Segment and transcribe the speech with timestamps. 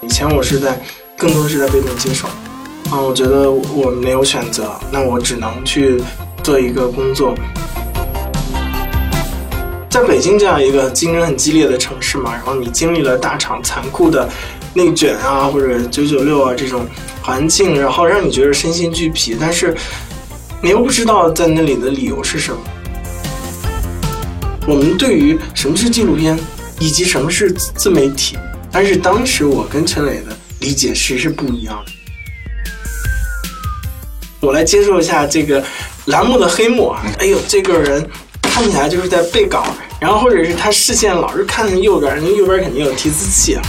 [0.00, 0.80] 以前我是在
[1.16, 2.28] 更多是在被动接受，
[2.88, 6.00] 啊，我觉得我没有选择，那我只能去
[6.44, 7.34] 做一个工作。
[9.90, 14.28] 在北京这样一个竞争很激烈的城市嘛，然后你经历了大厂残酷的
[14.72, 16.86] 内卷啊，或者九九六啊这种
[17.20, 19.76] 环境，然后让你觉得身心俱疲，但是
[20.62, 22.58] 你又不知道在那里的理由是什么。
[24.64, 26.38] 我们对于什么是纪录片，
[26.78, 28.38] 以及什么是自媒体，
[28.70, 31.92] 但是当时我跟陈磊的理解其实是不一样的。
[34.40, 35.64] 我来接受一下这个
[36.06, 37.02] 栏目的黑幕啊！
[37.18, 38.08] 哎呦，这个人。
[38.42, 39.64] 看起来就是在背稿，
[40.00, 43.62] 然后或者是他视线老是看着右边，那右边肯定有提词器啊。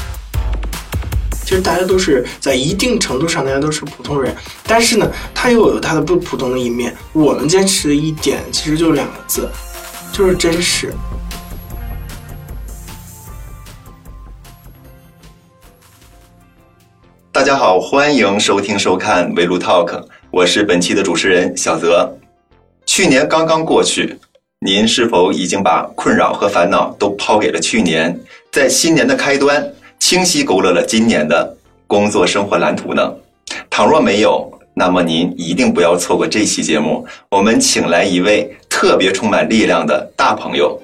[1.45, 6.95] 其实大家都是在一定程度上，大家都是普通人，但是呢，他又有他的不普通的一面。
[7.13, 9.48] 我们坚持的一点其实就两个字，
[10.12, 10.91] 就是真实。
[17.39, 22.13] 大家好，欢迎收听收看围炉 Talk，我是本期的主持人小泽。
[22.85, 24.20] 去年刚刚过去。
[24.59, 28.20] 您是否已经把困扰和烦恼都抛给了去年，
[28.51, 29.65] 在新年的开端
[29.99, 31.55] 清晰勾勒了今年的
[31.87, 33.10] 工作生活蓝图呢？
[33.70, 37.07] 倘若没有，那么您一定不要错过这期节目。
[37.32, 40.77] 我们请来一位特别充满力量的大朋友，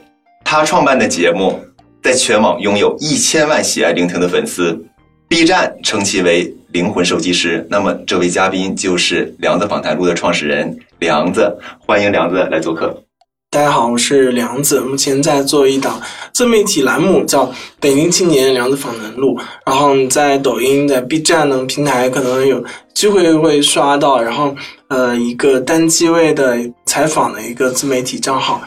[0.45, 1.59] 他创办的节目
[2.02, 4.81] 在全网拥有一千万喜爱聆听的粉丝
[5.28, 7.66] ，B 站称其为“灵魂手机师”。
[7.70, 13.02] 那么这位嘉宾就是梁子访谈录的创始人梁子，欢迎梁子来做客。
[13.50, 16.02] 大家好，我是梁子，目前在做一档
[16.34, 17.45] 自媒体栏目，叫
[17.80, 19.38] 《北京青年梁子访谈录》。
[19.66, 22.62] 然后在抖音、在 B 站等平台可能有
[22.94, 24.22] 机会会刷到。
[24.22, 24.54] 然后，
[24.89, 28.62] 呃，一个单机位的采访的一个自媒体账号，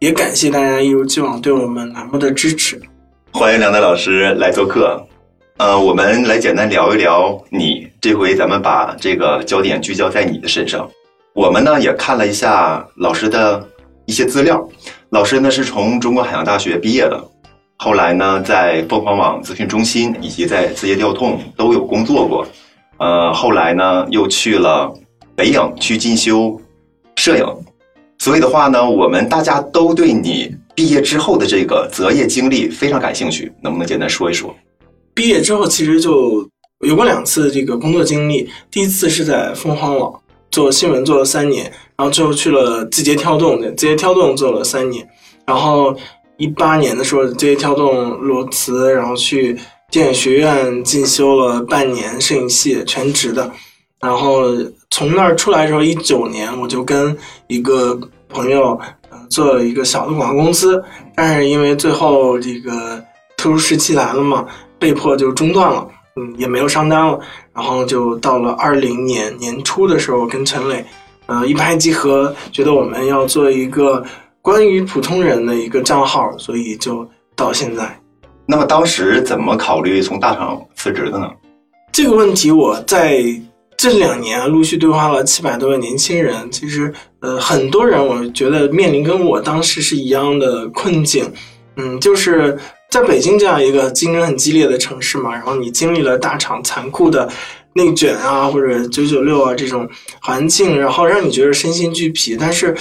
[0.00, 2.80] 也感谢大家一如既往对我们栏目的支持。
[3.30, 5.06] 欢迎梁子老师来做客。
[5.58, 7.86] 呃，我们来简单聊一聊你。
[8.00, 10.88] 这回咱们把这个焦点聚焦在你的身上。
[11.34, 13.68] 我们呢也看了一下老师的。
[14.04, 14.68] 一些资料，
[15.10, 17.24] 老师呢是从中国海洋大学毕业的，
[17.76, 22.44] 后来呢在凤凰网咨询中心以及在字节跳动都有工作过，
[22.98, 24.92] 呃，后来呢又去了
[25.36, 26.60] 北影去进修
[27.14, 27.46] 摄影，
[28.18, 34.52] 所以的话呢，我们大家都对你毕业之后的这个择业经历非常感兴趣，能不能简单说一说？
[35.14, 36.48] 毕业之后其实就
[36.86, 40.12] 有过两次这个工作经历，第一次是在凤凰网
[40.50, 41.72] 做新闻做了三年。
[41.94, 45.06] 然后最后去了字节跳动，字节跳动做了三年，
[45.46, 45.94] 然后
[46.36, 49.56] 一八年的时候，字节跳动裸辞，然后去
[49.88, 53.48] 电影学院进修了半年摄影系，全职的。
[54.00, 54.48] 然后
[54.90, 57.96] 从那儿出来之后，一九年我就跟一个
[58.28, 58.76] 朋友，
[59.30, 60.82] 做了一个小的广告公司，
[61.14, 63.00] 但是因为最后这个
[63.36, 64.44] 特殊时期来了嘛，
[64.82, 67.16] 被迫就中断了，嗯，也没有上单了。
[67.54, 70.84] 然后就到了二零年年初的时候，跟陈磊。
[71.26, 74.04] 呃，一拍即合，觉得我们要做一个
[74.42, 77.96] 关于普通人的一个账号，所以就到现在。
[78.44, 81.30] 那么当时怎么考虑从大厂辞职的呢？
[81.92, 83.22] 这个问题我在
[83.76, 91.24] 这两年陆续对话了七百多位年轻人，其实呃很多人我觉得面临跟我当时是一样的困境，
[91.76, 92.58] 嗯，就是
[92.92, 97.26] 在北京这样一个竞争很激烈的城市嘛，然后你经历了大厂残酷的。
[97.74, 99.88] 内卷啊，或者九九六啊这种
[100.20, 102.76] 环境，然后让你觉得身心俱疲，但是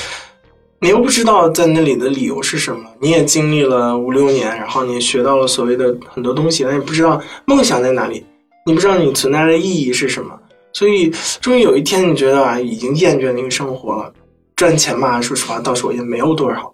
[0.81, 2.83] 你又不知道在那里的理由是什么。
[2.99, 8.25] 你也经历了五六年，然后你学到了所谓的很多东西，但你不知道梦想在哪里，
[8.66, 10.38] 你不知道你存在的意义是什么。
[10.73, 14.11] 所以，终于有一天，你觉得啊，已经厌倦那个生活了，
[14.57, 16.73] 赚钱嘛，说实话，到手也没有多少，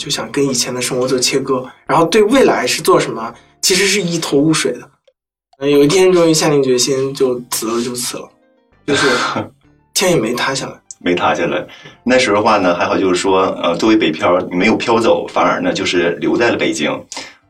[0.00, 5.68] 就想跟以前的生活做切割，然后对未来是做什么，其实是一头雾水的。
[5.68, 8.26] 有一天终于下定决心，就辞了就辞了，
[8.86, 9.06] 就是
[9.92, 11.66] 天也没塌下来，没塌下来。
[12.02, 16.90] 那时候的话呢，还好就是说，呃，作为北漂，你没有飘走，反而呢就是留在了北京。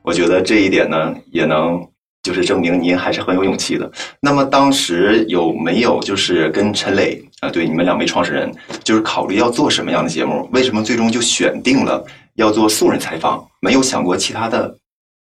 [0.02, 1.80] 我觉得这一点呢，也能
[2.24, 3.88] 就是证明您还是很有勇气的。
[4.20, 10.48] 那么当时有没有就是跟陈磊啊，对你们两位创始人，就是考虑要做什么样的节目？
[10.52, 12.04] 为什么最终就选定了
[12.40, 13.46] 要做素人采访？
[13.60, 14.76] 没有想过其他的？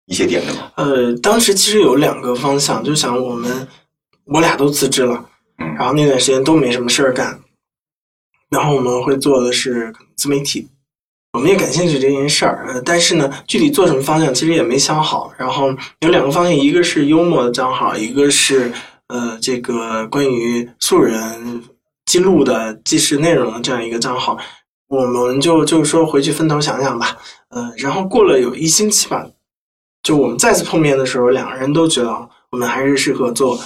[0.07, 0.71] 一些点的吗？
[0.77, 3.67] 呃，当时其实有两个方向，就想我们
[4.27, 5.25] 我俩都辞职了，
[5.57, 7.41] 嗯，然后那段时间都没什么事儿干，
[8.51, 10.69] 然后我们会做的是自媒体，
[11.33, 15.33] 我们也感兴趣这件事儿，呃，但是呢，具体做什么方向其实也没想好。
[15.39, 18.71] 然后有两个方向，一个是幽默的账号，一个是
[19.07, 21.63] 呃这个关于素人
[22.05, 24.37] 记录的纪实内容的这样一个账号，
[24.89, 27.17] 我们就就是说回去分头想想吧，
[27.49, 29.27] 呃，然后过了有一星期吧。
[30.03, 33.59] 就我们再次碰面的时候，两个人都觉得，我们还是适合做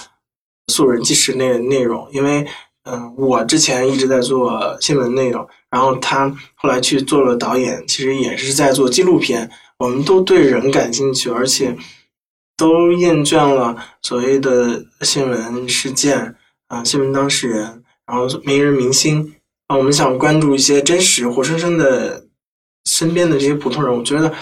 [0.69, 2.47] 素人纪实内内容，因为
[2.85, 9.51] 嗯，我之前一直在做新闻内容，然后他后来去做了导演，其实也是在做纪录片。
[9.79, 11.77] 我们都对人感兴趣，而且
[12.57, 16.37] 都厌倦了所谓的新闻事件
[16.69, 19.35] 啊、新闻当事人，然后名人明星
[19.69, 22.25] 啊，我们想关注一些真实、活生生的
[22.87, 23.95] 身边的这些普通人。
[23.95, 24.33] 我觉得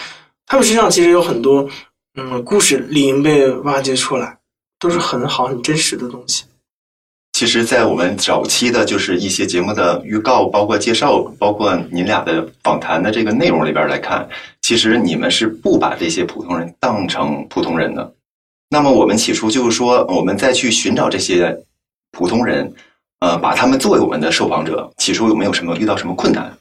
[0.47, 1.69] 他们身上其实有很多
[2.15, 4.39] 嗯故事理应被挖掘出来，
[4.79, 6.45] 都是很好、很真实的东西。
[7.33, 14.27] 其实，在我们早期的，就是一些节目的预告，包括介绍，包括您俩的访谈的这个内容里边来看，
[14.63, 18.15] 其实你们是不把这些普通人当成普通人的。
[18.71, 21.55] 那么，我们起初就是说，我们再去寻找这些
[22.13, 22.73] 普通人，
[23.21, 26.57] 呃，把他们作为我们的受访者，起初有没有什么遇到什么困难？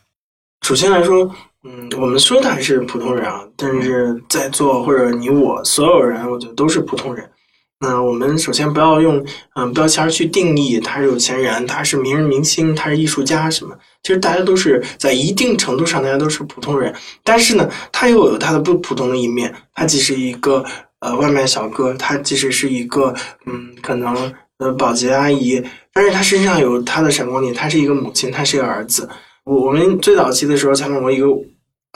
[0.66, 1.30] 首先来说，
[1.64, 7.30] 嗯，我们说的还是普通人啊，但是在座或者你我所有人，我觉得都是普通人。
[7.78, 9.24] 那我们首先不要用
[9.56, 13.78] 嗯标签去定义他是有钱人，他是名人明星，他是艺术家什么。
[14.02, 16.96] 其实大家都是在一定程度上，大家都是普通人。
[17.22, 19.54] 但是呢，他又有他的不普通的一面。
[19.74, 20.64] 他既是一个
[21.00, 23.14] 呃外卖小哥，他即使是一个
[23.46, 25.62] 嗯可能呃保洁阿姨，
[25.96, 27.52] 但是他身上有他的闪光点。
[27.52, 29.10] 他是一个母亲，他是一个儿子。
[29.46, 31.26] 我我们最早期的时候采访过一个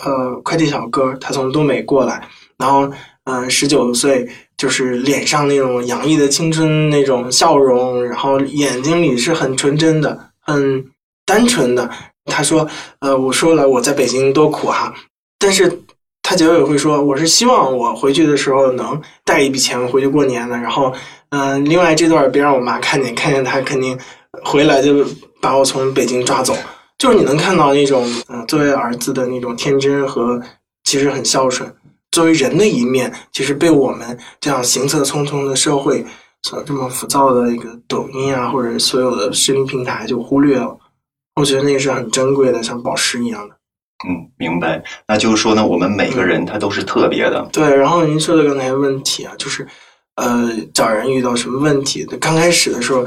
[0.03, 2.89] 呃快递小哥，他从东北过来，然后
[3.25, 4.27] 嗯十九岁。
[4.59, 10.85] 就是脸上那种洋溢的青春那种笑容，然后眼睛里是很纯真的、很
[11.25, 11.89] 单纯的。
[12.25, 12.67] 他说
[12.99, 14.93] ：“呃，我说了我在北京多苦哈，
[15.39, 15.81] 但是
[16.21, 20.57] 他结尾会说，我是希望我回去的时候能带一笔钱回去过年的。
[20.57, 20.93] 然后，
[21.29, 23.97] 嗯，另外这段别让我妈看见，看见她肯定
[24.43, 25.05] 回来就
[25.41, 26.55] 把我从北京抓走。
[26.97, 30.41] 就是你能看到那种，嗯，作为儿子的那种天真和
[30.83, 31.73] 其实很孝顺。”
[32.11, 36.03] 作为人的一面，其实被我们这样行色匆匆的社会
[36.41, 40.75] 所这么浮躁的一个抖音啊，或者所有的视频平台就忽略了。
[41.35, 43.55] 我觉得那个是很珍贵的，像宝石一样的。
[44.09, 44.83] 嗯，明白。
[45.07, 47.47] 那就是说呢，我们每个人他都是特别的。
[47.53, 47.75] 对。
[47.75, 49.67] 然后您说的刚才问题啊，就是
[50.19, 52.05] 呃，找人遇到什么问题？
[52.19, 53.05] 刚开始的时候，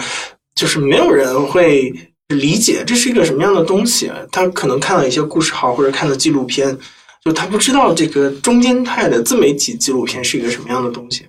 [0.55, 1.93] 就是没有人会
[2.29, 4.11] 理解这是一个什么样的东西。
[4.31, 6.76] 他可能看了一些故事号或者看了纪录片。
[7.25, 11.25] 就他不知道这个中间态的自媒体纪录片是一个什么样的东西，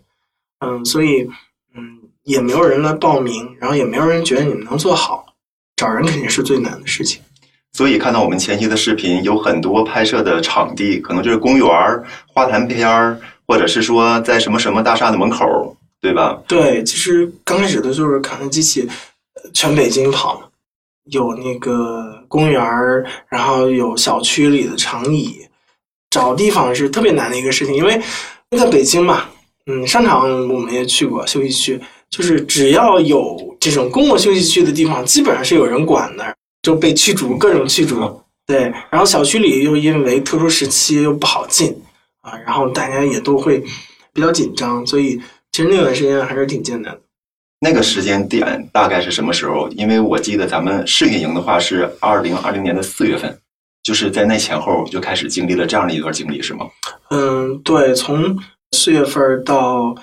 [0.65, 1.21] 嗯，所以
[1.75, 5.23] 嗯也没有人来报名，然后也没有人觉得你们能做好，
[5.75, 7.21] 找人肯定是最难的事情。
[7.73, 11.67] 所以看到我们前期的视频，有很多拍摄的场地，可能就是公园
[12.25, 16.41] 花坛边儿，或者是说在什么什么大厦的门口，对吧？
[16.47, 18.87] 对，其实刚开始的就是卡车机器
[19.53, 20.49] 全北京跑，
[21.11, 25.39] 有那个公园儿然后有小区里的长椅。
[26.09, 27.99] 找地方是特别难的一个事情，因为
[28.55, 29.25] 在北京嘛，
[29.65, 31.81] 嗯，商场我们也去过，休息区
[32.11, 38.21] 就是只要有这种公共休息区的地方，基本上是有人管的，就被驱逐，各种驱逐。
[38.45, 41.75] 对，然后小区里又因为特殊时期又不好进
[42.23, 43.63] 啊，然后大家也都会
[44.11, 45.21] 比较紧张，所以
[45.51, 46.99] 其实那段时间还是挺艰难的。
[47.59, 49.69] 那个时间点大概是什么时候？
[49.69, 53.39] 因为我记得咱们试运营的话是二零二零年的四月份。
[53.83, 56.65] 就是在那前后就开始经历了这样的一段经历，是吗？
[57.09, 58.33] 嗯，对，从
[58.71, 59.93] 四月份到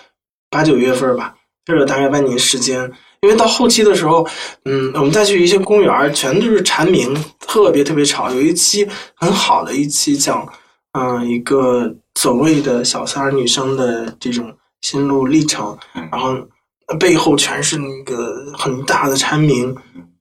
[0.50, 1.34] 八九月份吧，
[1.64, 2.78] 这大概半年时间。
[3.22, 4.28] 因为到后期的时候，
[4.66, 8.30] 嗯，我们再去一些公园，全都是蝉鸣，特别特别吵。
[8.30, 10.46] 有一期很好的一期讲，
[10.92, 11.90] 嗯，一个
[12.20, 15.74] 所谓的小三儿女生的这种心路历程，
[16.12, 16.36] 然后
[16.98, 19.74] 背后全是那个很大的蝉鸣。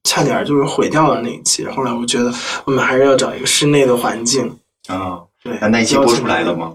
[0.06, 1.66] 差点就是毁掉了那一期。
[1.66, 4.50] 后来我觉得我们还是要找一个室内的环境
[4.88, 5.20] 啊。
[5.44, 6.74] 对，那那期播出来了吗？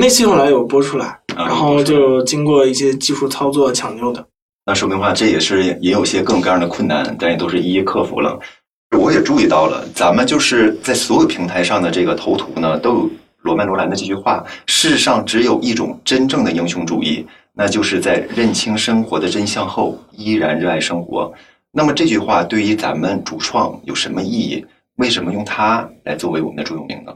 [0.00, 4.24] 那期后来有播出来，然后就经过一些技术操作抢救的。
[4.64, 8.38] 那说明话，这也是也有些各种各样的困难，但也都是一一克服了。
[8.96, 13.10] 我也注意到了，咱们就是在所有平台上的这个头图呢，都有
[13.46, 17.24] 罗曼罗兰的这句话：世上只有一种真正的英雄主义，
[17.54, 21.32] 那就是在认清生活的真相后，依然热爱生活。
[21.72, 24.64] 那么这句话对于咱们主创有什么意义？
[24.96, 27.12] 为什么用它来作为我们的座右铭呢？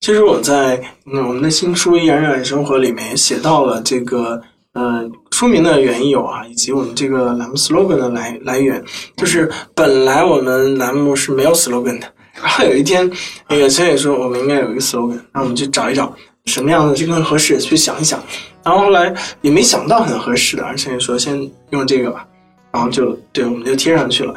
[0.00, 8.82] 其实我在嗯我们的新书《依然热爱生活》里面也写到了这个呃书名的缘由啊，以及我们这个栏目 slogan 的来来源。
[9.16, 13.08] 就是本来我们栏目是没有 slogan 的，然后有一天
[13.48, 16.12] 那个陈也说我们应该有一个 slogan，那我们去找一找
[16.46, 18.22] 什么样的这个合适，去想一想。
[18.64, 22.26] 然后后来也没想到很合适的，而且说先用这个吧。
[22.72, 24.32] 然后就对，我们就贴上去了，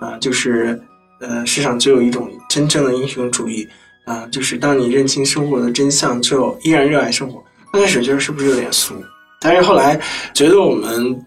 [0.00, 0.80] 啊，就是，
[1.20, 3.66] 呃，世上只有一种真正的英雄主义，
[4.06, 7.42] 啊，就是当你认清生活的真相之后，依然热爱生活。
[7.72, 8.94] 刚开始觉得是不是有点俗？
[9.40, 10.00] 但是后来
[10.34, 11.20] 觉得我们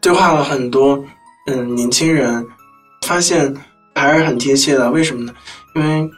[0.00, 1.04] 对话了很多，
[1.48, 2.42] 嗯，年轻人
[3.06, 3.54] 发现
[3.94, 4.90] 还是很贴切的。
[4.90, 5.34] 为什么呢？
[5.76, 6.10] 因为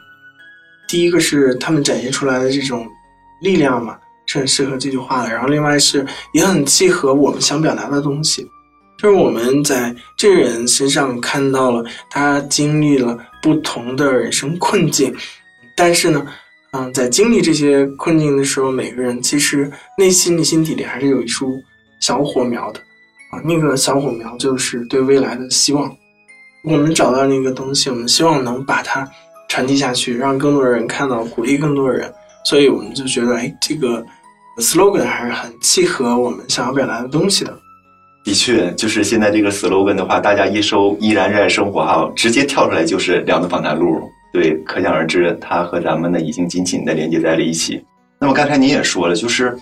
[0.87, 2.87] 第一个是他们展现出来的这种
[3.41, 5.29] 力量嘛，是很适合这句话的。
[5.29, 8.41] 然后另外是也很契合我们想表达的东西，
[8.97, 15.15] 就是我们在这人身上看到了他经历了不同的人生困境，
[15.75, 16.25] 但是呢。
[16.71, 21.59] 嗯，在经历这些困境的时候，每个人其实内心的心底里还是有一束
[21.99, 22.79] 小火苗的，
[23.31, 25.91] 啊，那个小火苗就是对未来的希望。
[26.63, 29.09] 我们找到那个东西，我们希望能把它
[29.49, 32.09] 传递下去，让更多的人看到，鼓励更多的人。
[32.45, 34.05] 所以我们就觉得，哎，这个
[34.57, 37.53] slogan 还是很契合我们想要表达的东西的。
[38.23, 44.01] 的确，就是现在这个 slogan 的话，大家一搜“依然热爱生活”哈，直接跳出来就是两个访谈录。
[44.31, 47.83] 对，可想而知，它和咱们呢已经紧紧的连接在了一起。
[48.19, 49.57] 那么刚才您也说了，就是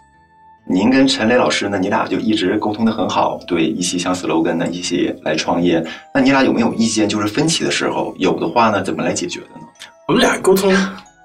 [0.70, 3.40] 您跟陈磊老师呢，你俩就一直沟通的很好。
[3.48, 5.84] 对，一起想 slogan 呢，一起来创业。
[6.14, 8.14] 那你俩有没有意见就是分歧的时候？
[8.18, 9.62] 有的话呢，怎么来解决的呢？
[10.08, 10.74] 我们俩沟通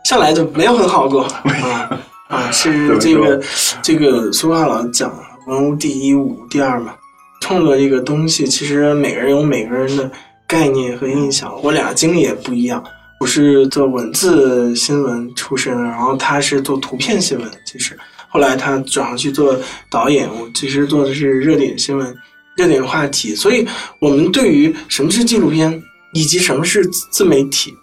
[0.04, 3.42] 向来就没有很好过 啊啊，是这个
[3.82, 5.12] 这个俗话老讲
[5.46, 6.94] 文无第一，武无第二嘛。
[7.40, 10.08] 创作这个东西，其实每个人有每个人的
[10.46, 12.82] 概念和印象，我俩经历也不一样。
[13.18, 17.49] 我是做文字新闻出身，然后他是做图片新闻。
[17.64, 17.99] 其实
[18.32, 19.56] 后来他转行去做
[19.90, 22.16] 导演，我其实做的是热点新闻、
[22.56, 23.34] 热点话题。
[23.34, 23.66] 所以，
[23.98, 25.82] 我们对于什么是纪录片
[26.14, 27.74] 以及什么是自媒体，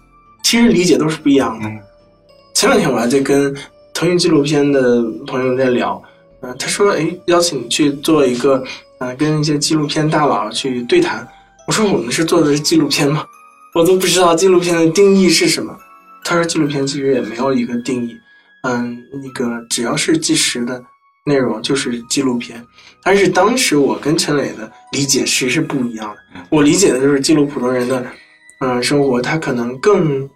[0.44, 1.70] 其实理解都是不一样的。
[2.56, 3.56] 前两天我还在跟
[3.94, 6.02] 腾讯纪录片的朋友在聊，
[6.42, 8.64] 呃，他说：“哎，邀请你去做一个，
[9.00, 11.26] 呃，跟一些纪录片大佬去对谈。”
[11.68, 13.24] 我说：“我们是做的是纪录片吗？”
[13.76, 15.72] 我都不知道纪录片的定义是什么。
[16.24, 18.16] 他说纪录片其实也没有一个定义，
[18.64, 20.84] 嗯，那个只要是纪实的
[21.26, 22.66] 内容就是纪录片。
[23.04, 26.42] 但是当时我跟陈磊的理解其实是不一样的。
[26.50, 28.06] 我理解的就是记录普通人的，
[28.60, 30.30] 嗯，生活，他可能更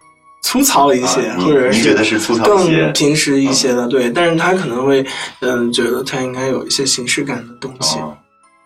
[0.43, 4.09] 粗糙一些，或者是觉得是粗糙更平时一些的，对。
[4.09, 5.05] 但是他可能会，
[5.41, 7.99] 嗯，觉得他应该有一些形式感的东西，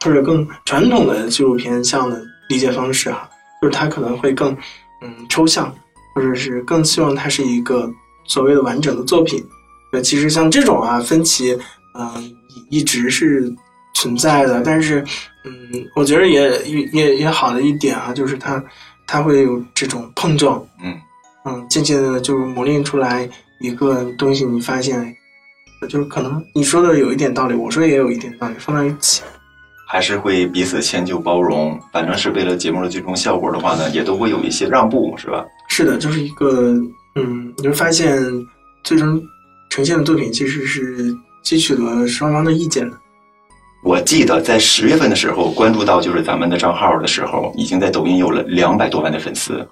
[0.06, 3.28] 或者更传统的纪录片像的理解方式哈。
[3.60, 4.56] 就是他可能会更，
[5.02, 5.74] 嗯，抽象，
[6.14, 7.92] 或者是更希望它是一个
[8.28, 9.44] 所谓的完整的作品。
[9.92, 11.58] 对，其实像这种啊分歧，
[11.98, 12.36] 嗯，
[12.70, 13.52] 一直是
[13.96, 14.62] 存在的。
[14.62, 15.04] 但是，
[15.46, 15.52] 嗯，
[15.96, 18.62] 我觉得也也也也好的一点啊，就是它
[19.08, 20.94] 它会有这种碰撞，嗯
[21.46, 23.28] 嗯，渐渐的就磨练出来
[23.62, 24.44] 一个东西。
[24.44, 25.16] 你发现，
[25.88, 29.24] 就是可能你说的有一点道理，我说也有一点道理，放在一起。
[29.90, 35.46] 还是会彼此迁就包容，反正是为了节目的最终效果的话呢，也都会有一些让步，是吧？
[35.70, 36.76] 是的，就是一个，
[37.18, 38.18] 嗯，你会发现
[38.84, 39.22] 最终
[39.70, 42.98] 呈现的作品其实是汲取了双方的意见的。
[43.84, 49.66] 我记得在十月份的时候关注到就是咱们的账号的时候，已经在抖音有了两百多万的粉丝。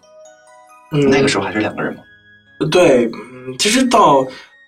[0.92, 2.02] 嗯，那个时候还是两个人吗？
[2.72, 4.26] 对，嗯，其实到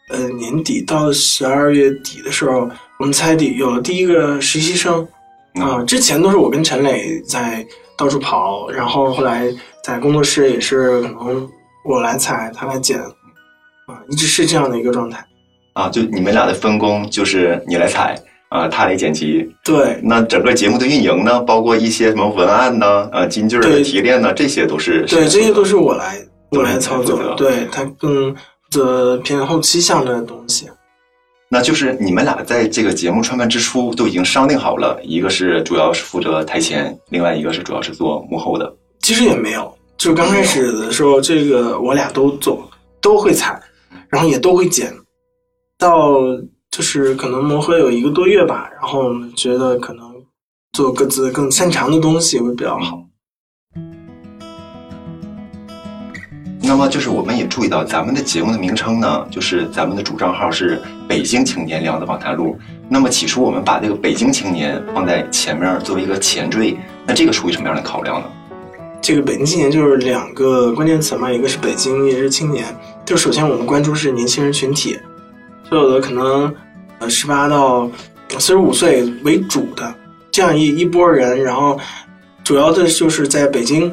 [0.10, 2.69] 呃年底到十二月底的时候，
[3.00, 5.07] 我们才底有了第一个实习生。
[5.53, 7.65] 啊，之前都是我跟陈磊在
[7.98, 9.51] 到处跑，然后后来
[9.84, 11.50] 在工作室也是可能
[11.88, 15.25] 我来采，他来剪，啊，一直是这样的一个状态。
[15.72, 19.50] 啊，就你们俩的分工就是你来采，啊，他来剪辑。
[19.63, 19.98] 对。
[20.03, 25.06] 那整个节目的运营呢，包括一些什么文案呢，啊，金句的提炼呢，这些都是。
[25.06, 26.17] 对，这些都是我来
[26.50, 27.34] 我来操作。
[27.36, 30.67] 对他更负责偏后期向的东西。
[31.50, 38.70] 那就是你们俩在这个节目创办之初都已经商定好了，一个是主要是负责台前，另外一个是主要是做幕后的。
[39.00, 42.69] 其实也没有，就刚开始的时候，这个我俩都做，
[43.01, 43.59] 都会采，
[44.09, 44.93] 然后也都会剪。
[45.79, 46.17] 到
[46.71, 50.13] 就是可能磨合有一个多月吧，然后我们觉得可能
[50.73, 53.03] 做各自更擅长的东西会比较好。
[56.61, 62.57] 那么就是我们也注意到，咱们的节目的名称呢，就是咱们的主账号是“北京青年聊的访谈录”。
[62.89, 68.27] 那么起初我们把这个“北京青年”放在前面作为一个前缀，那这个出于什么样的考量呢？
[69.07, 72.65] 这个“北京青年”就是两个关键词嘛，一个是北京，一个是青年。
[73.05, 74.99] 就首先我们关注是年轻人群体，
[75.69, 76.53] 所有的可能
[76.99, 77.89] 呃十八到
[78.31, 79.95] 四十五岁为主的
[80.29, 81.79] 这样一一波人，然后
[82.43, 83.89] 主要的就是在北京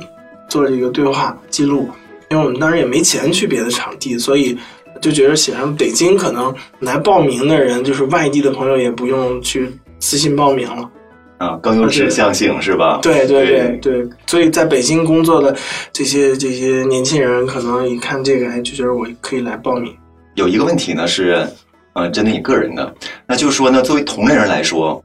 [0.49, 1.89] 做这个对话记录。
[2.29, 4.59] 因为我们当时也没钱去别的场地，所以
[5.01, 10.91] 就觉得写上北京，可能来报名的人就是外地的朋友，也不用去私信报名了，
[11.39, 13.01] 啊，更有指向性是吧？
[13.03, 15.57] 对对对对，所以在北京工作的
[15.93, 19.95] 这些这些年轻人，可能一看这个，哎，就觉得我可以来报名。
[20.35, 21.47] 有一个问题呢是，
[21.95, 22.95] 呃，针对你个人的，
[23.27, 25.03] 那就是说呢，作为同龄人来说，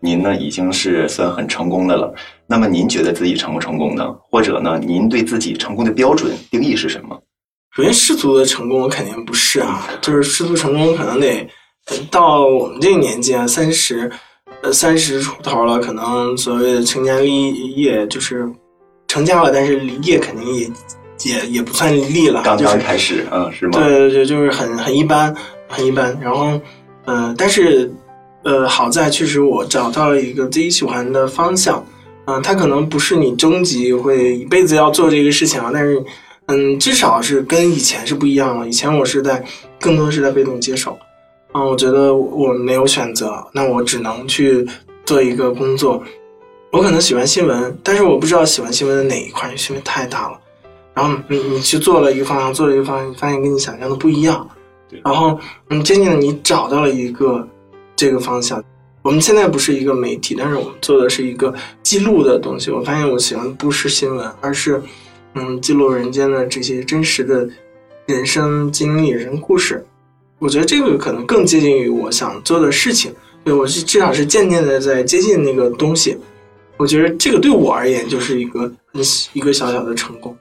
[0.00, 2.12] 您呢已经是算很成功的了。
[2.46, 4.14] 那么您觉得自己成不成功呢？
[4.30, 7.18] 或者呢，您对自己成功的标准定义是什么？
[7.74, 11.48] 首先，世俗的成功肯定不是啊，就是世俗成功可能得
[12.10, 14.10] 到我们这个年纪啊，三十呃
[14.70, 18.46] 三十出头了，可能所谓的成家立业就是
[19.08, 20.70] 成家了，但是立业肯定也
[21.24, 23.78] 也也不算立了，刚刚开始，嗯，是吗？
[23.78, 25.34] 对对对，就是很很一般，
[25.68, 26.16] 很一般。
[26.20, 26.60] 然后，
[27.06, 27.90] 呃，但是，
[28.44, 31.84] 呃，好在确实我找到了一个自己喜欢的方向。
[32.24, 36.00] 嗯、它可能不是你终极会一辈子要做这个事情啊，但是，
[36.46, 38.68] 嗯，至少是跟以前是不一样了。
[38.68, 39.44] 以前我是在
[39.80, 40.96] 更多是在被动接受。
[41.52, 44.66] 嗯，我觉得我没有选择，那我只能去
[45.04, 46.02] 做一个工作。
[46.70, 50.38] 我可能喜欢新闻，但是我不知道喜欢新闻的哪一块，因为新闻太大了。
[50.94, 54.48] 然后你你去做了一个方向，做了一个方向，你发现跟你想象的不一样。
[55.04, 57.46] 然后嗯，渐渐的你找到了一个
[57.94, 58.62] 这个方向。
[59.02, 62.70] 我们现在不是一个媒体，但是我们做的是一个记录的东西。
[62.70, 64.82] 我发现我喜欢的不是新闻，而是
[65.34, 67.48] 嗯记录人间的这些真实的
[68.06, 69.84] 人生经历、人生故事。
[70.42, 73.14] 我觉得这个可能更接近于我想做的事情。
[73.44, 76.18] 对我是至少是渐渐的在接近那个东西。
[76.76, 78.60] 我觉得这个对我而言就是一个
[78.92, 79.00] 很
[79.34, 80.36] 一个小小的成功。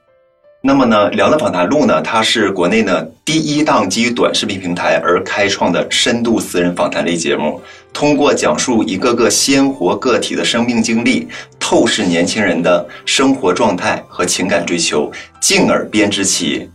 [0.63, 7.62] 那么呢，聊的访谈录呢，它是国内呢第一档基于短视频平台而开创的深度私人访谈类节目，
[7.93, 11.27] 通过讲述一个个鲜活个体的生命经历，
[11.60, 16.67] 透视年轻人的生活状态和情感追求，进而编织起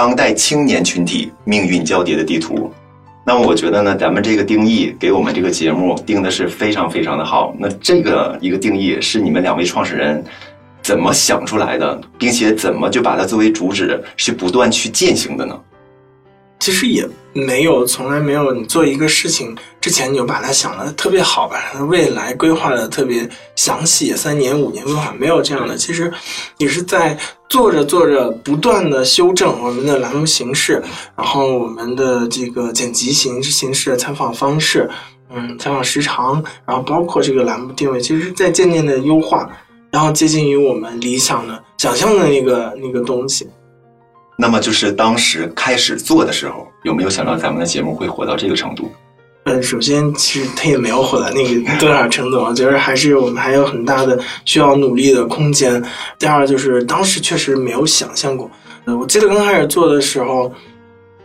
[0.00, 2.72] 当代青年群体命运交叠的地图。
[3.22, 7.54] 那么我觉得呢，咱们这个定义给我们这个节目定的是非常非常的好。
[7.58, 10.24] 那这个一个定义是你们两位创始人
[10.80, 15.54] 怎么想出来的，并且怎么就把它作为主旨去不断去践行的呢？
[16.60, 25.76] 其实也没有，从来没有你做一个事情之前你就把它想的特别好，把它的未来规划的特别详细，三年五年规划没有这样的。
[25.76, 26.12] 其实
[26.58, 30.82] 也是在做着做着不断的修正我们的栏目形式，
[31.16, 34.90] 然后我们的这个剪辑形式、形式、采访方式，
[35.30, 39.48] 嗯，采访时长，然后包括这个栏目定位，其实在渐渐的优化，
[39.90, 43.48] 然后接近于我们理想的、想象的那个那个东西。
[44.40, 48.90] 那么就是当时开始做的时候，有没有想到咱们的节目会火到这个程度？
[49.44, 55.82] 嗯，首先，其实它也没有火到那个多少程度，我觉得还是我们还有很大的需要努力的空间。
[56.18, 58.50] 第二就是当时确实没有想象过，
[58.86, 60.50] 呃，我记得刚开始做的时候，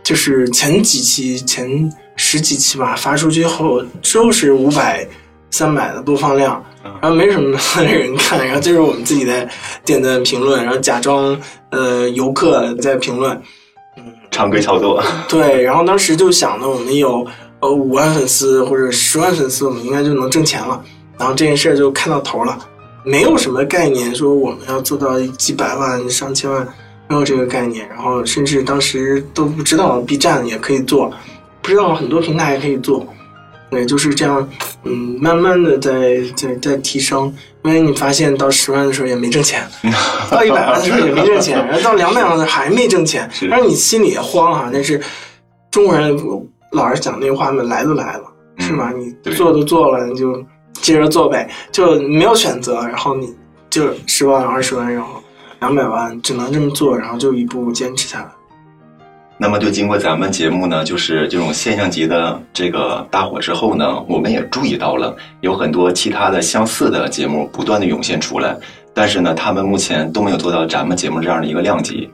[0.02, 5.06] 就是前几期、前十几期吧，发出去后就是五百、
[5.50, 6.62] 三百的播放量，
[7.00, 9.48] 然后没什么人看，然后就是我们自己在
[9.84, 11.38] 点赞评论，然后假装
[11.70, 13.34] 呃游客在评论，
[13.96, 17.26] 嗯常规操作，对，然后当时就想着我们有
[17.60, 20.82] 呃五万粉丝或者十万粉丝，我们应该就能挣钱了。
[21.18, 22.58] 然后这件事儿就看到头了，
[23.04, 26.66] 没有什么概念说我们要做到几百万、上千万，
[27.08, 27.88] 没有这个概念。
[27.88, 31.10] 然后甚至当时都不知道 B 站也可以做，
[31.62, 33.06] 不知道很多平台也可以做。
[33.70, 34.48] 对，就是这样，
[34.84, 37.34] 嗯，慢慢的在在在提升。
[37.64, 39.66] 因为你发现到十万的时候也没挣钱，
[40.30, 45.00] 到一百万的时候也没挣钱，然后到两百万的时候还没挣钱，是但是你心里也慌哈、但是
[45.68, 46.16] 中国人
[46.70, 48.22] 老是讲那话嘛，来都来了，
[48.58, 48.92] 是吧？
[48.92, 50.40] 你做都做了，你就
[50.74, 53.34] 接着做呗，就没有选择，然后你
[53.68, 55.20] 就十万、二十万，然后
[55.58, 58.28] 两百万，只能这么做，然后就一步步坚持下来。
[59.38, 68.56] 那么就经过咱们节目呢，就是这种现象级的这个大火之后呢，我们也注意到了有很多其他的相似的节目不断的涌现出来，
[68.94, 72.08] 但是呢，他们目前都没有做到咱们节目这样的一个量级。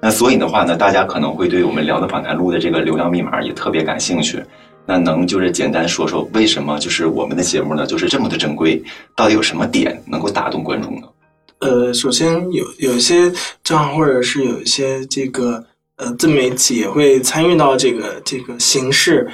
[0.00, 4.40] 那所以的话呢，大家可能会对我们聊的访谈录的这个流量密码也特别感兴趣。
[4.86, 8.80] 那能就是简单说说为什么就是我们的节目呢，就是这么的珍贵，
[9.16, 11.08] 到底有什么点能够打动观众呢？
[11.58, 13.30] 呃，首先有有一些
[13.64, 15.62] 账号或者是有一些这个
[15.98, 19.28] 呃自媒体也会参与到这个这个形式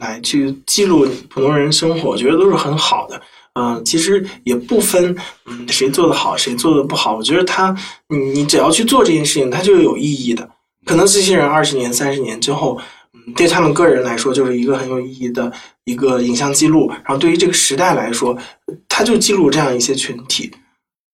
[0.00, 3.20] 来去记录普通人生活，我觉得都是很好的。
[3.56, 7.14] 嗯、其实也不分嗯谁做的好，谁做的不好。
[7.14, 7.72] 我觉得他
[8.08, 10.48] 你你只要去做这件事情，它就有意义的。
[10.84, 12.76] 可能这些人二十年、三十年之后，
[13.12, 15.52] 嗯，对他们个人来说就是一个很有意义的
[15.84, 16.88] 一个影像记录。
[16.88, 18.36] 然后对于这个时代来说，
[18.88, 20.50] 他就记录这样一些群体。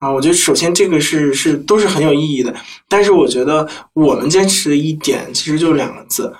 [0.01, 2.55] 啊，我觉得首先这个是是都是很有意义的，
[2.89, 6.35] 但是我觉得我们坚持的一点其实就两个字，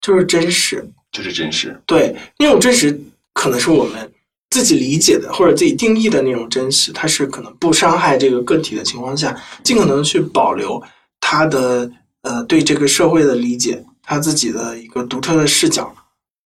[0.00, 0.88] 就是真实。
[1.10, 3.00] 就是真实，对，那种真实
[3.32, 4.12] 可能是我们
[4.50, 10.80] 自己理解的或者自己定义的那种真实，它是可能不伤害这个个体的情况下，尽可能去保留
[11.18, 11.90] 他的
[12.20, 15.90] 呃对这个社会的理解，他自己的一个独特的视角，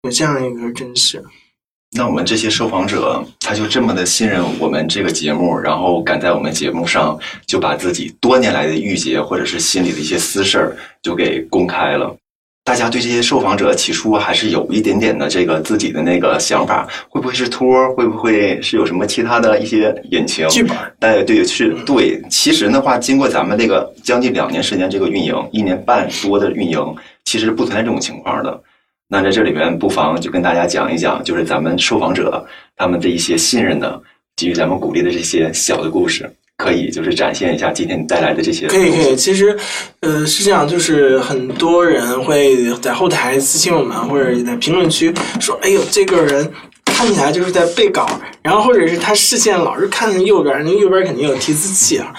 [0.02, 1.24] 有这样一个真实。
[1.92, 12.16] 那我们这些受访者，他就这么的信任我们这个节目，然后敢在我们节目上就把自己多年来的郁结或者是心里的一些私事儿就给公开了。
[12.64, 17.92] 大家对这些受访者起初还是有一点点的这个自己的那个想法，会不会是托儿？
[17.96, 20.48] 会不会是有什么其他的一些隐情？
[20.50, 20.78] 剧本？
[21.00, 22.22] 哎，对，是对。
[22.30, 28.62] 其实的话，经过咱们这个将近两年时间这个运营，一年半多的运营，其实不存在这种情况的。
[29.12, 32.46] 那在这里面，不妨就跟大家讲一讲，就是咱们受访者
[32.78, 34.00] 他们的一些信任的，
[34.38, 38.68] 给予咱们鼓励的这些小的故事，可以就是展现一下今天你带来的这些。
[38.68, 39.58] 可以可以，其实，
[40.02, 46.48] 呃，是这样，就是很多人会在后台私信我们，或者在评论区说：“哎呦，这个人
[46.86, 48.08] 看起来就是在背稿，
[48.44, 52.14] 然后或者是他视线老是看右边，那右边肯定有提词器啊。”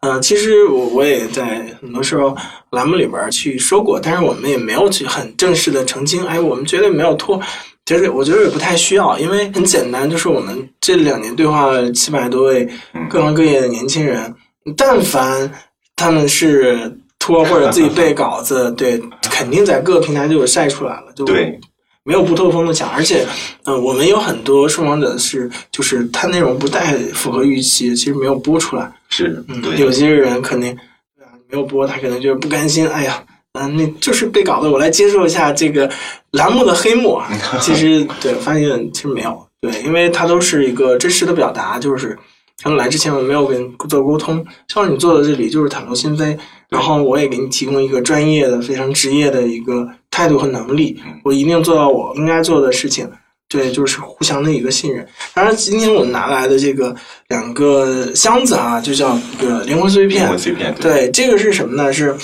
[0.00, 2.34] 嗯，其实我我也在很多时候
[2.70, 6.24] 栏目里边去说过，但是我们也没有去很正式的澄清。
[6.26, 7.38] 哎，我们绝对没有拖，
[7.84, 12.66] 其实我觉得也不太需要，因为很简单，就是我们这两年对话了七百多位
[13.10, 14.34] 各行各业的年轻人，
[14.74, 15.52] 但凡
[15.94, 21.60] 他们是拖或者自己背 稿子，对，肯定在各个平台就有晒出来了，就对。
[22.02, 23.26] 没有不透风的墙，而且，
[23.64, 28.90] 嗯，我们有很多受访者是，就是他内容不太符合预期，其实没有播出来。
[29.10, 30.74] 是，嗯，有些人肯定，
[31.16, 32.88] 对啊，没有播，他可能就是不甘心。
[32.88, 35.90] 哎呀，嗯，那就是被搞的，我来接受一下这个
[36.30, 37.28] 栏目的黑幕啊。
[37.60, 42.18] 其实，对，发现其实没有，对，因为它都是一个真实的表达，就是
[42.60, 49.88] 他们来之前我没有跟做沟通，像你坐在这里就是袒露心扉，然后我也给你提供一个专业的、非常职业的一个。
[50.12, 53.08] 态度和能力，我一定做到我应该做的事情。
[53.48, 55.06] 对，就是互相的一个信任。
[55.32, 56.94] 当然，今天我们拿来的这个
[57.28, 60.22] 两个箱子啊，就叫这个灵魂碎片。
[60.22, 60.74] 灵魂碎片。
[60.80, 61.92] 对，这个是什么呢？
[61.92, 62.14] 是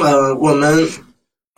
[0.00, 0.88] 呃，我们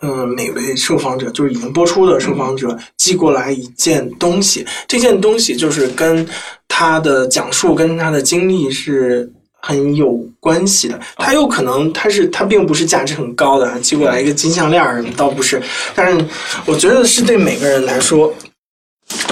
[0.01, 4.65] 嗯每位受访者，就是已经播出的受访者寄过来一件东西。
[4.87, 6.27] 这件东西就是跟
[6.75, 9.31] 他的讲述、跟他的经历是。
[9.67, 15.59] 很有关系的，他有可能他是他并不是价值很高的，寄过来一个金项链什么倒不是，
[15.95, 16.23] 但是
[16.67, 18.31] 我觉得是对每个人来说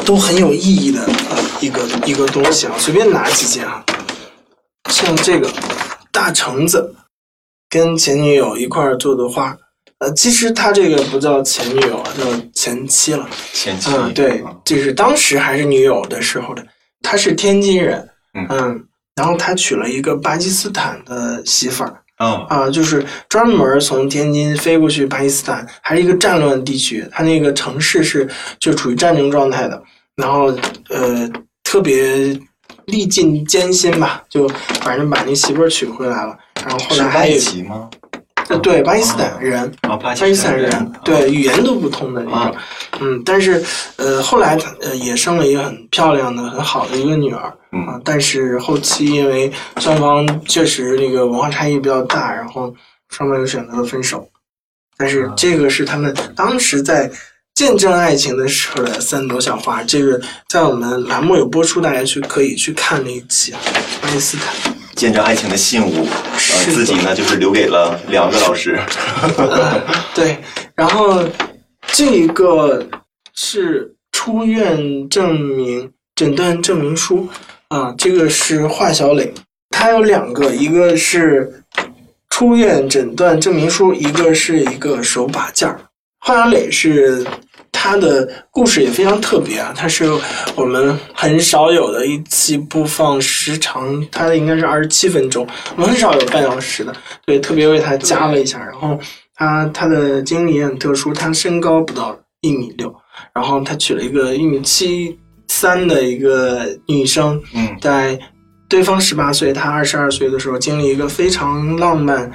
[0.03, 1.07] 都很有意义的
[1.61, 2.73] 一个一个东西啊。
[2.79, 3.85] 随便拿几件啊，
[4.89, 5.47] 像这个
[6.11, 6.95] 大橙子
[7.69, 9.55] 跟前女友一块儿做的花，
[9.99, 12.23] 呃，其实他这个不叫前女友啊，叫
[12.55, 13.29] 前妻了。
[13.53, 16.65] 前妻，嗯，对，就是当时还是女友的时候的。
[17.03, 18.09] 他是天津人，
[18.49, 18.83] 嗯。
[19.15, 22.01] 然后他娶了一个巴基斯坦的媳妇儿，
[22.49, 29.79] 啊，就是专门从天津飞过去巴基斯坦，还是一个战乱地区，他那个城市是就处于战争状态的，
[30.15, 30.45] 然后
[30.89, 31.29] 呃
[31.63, 32.35] 特别
[32.85, 34.47] 历尽艰辛吧，就
[34.81, 36.35] 反正把那媳妇儿娶回来了，
[36.65, 37.37] 然后后来还有。
[37.69, 37.89] 呃，
[38.59, 42.55] 对，巴基斯坦人，巴基斯坦人，对，语言都不通的那种，
[42.99, 43.63] 嗯，但是，
[43.97, 52.73] 呃，后来他呃也生了一个很漂亮的、很好的一个女儿，啊，但是后期因为双方确实那个文化差异比较大，然后
[53.09, 54.27] 双方又选择了分手，
[54.97, 57.11] 但是这个是他们当时在
[57.55, 63.53] 见证爱情的时候的三朵小花，这个在我们栏目有播出，大家去可以去看那一期，
[64.01, 64.72] 巴基斯坦。
[64.95, 68.79] 见证爱情的信物，呃，自己呢就是留给了两个老师。
[70.15, 70.37] 对，
[70.75, 71.23] 然后
[71.87, 72.85] 这一个
[73.33, 77.27] 是出院证明诊断证明书
[77.67, 79.33] 啊，这个是华小磊，
[79.71, 81.63] 他有两个，一个是
[82.29, 85.79] 出院诊断证明书，一个是一个手把件儿。
[86.19, 87.25] 华小磊是。
[87.73, 90.05] 他的故事也非常特别啊，他是
[90.55, 98.57] 我们很少有的一期播放时长，他应该是二十七分钟，我们很少有半小时的，对，特别为他加了一下。
[98.59, 98.97] 然后
[99.35, 102.93] 他他的经历也很特殊，他身高不到一米六，
[103.35, 108.17] 然后他娶了一个一米七三的一个女生，嗯，在
[108.69, 112.31] 对方十八岁，他二十二岁的时候，经历一个非常浪漫，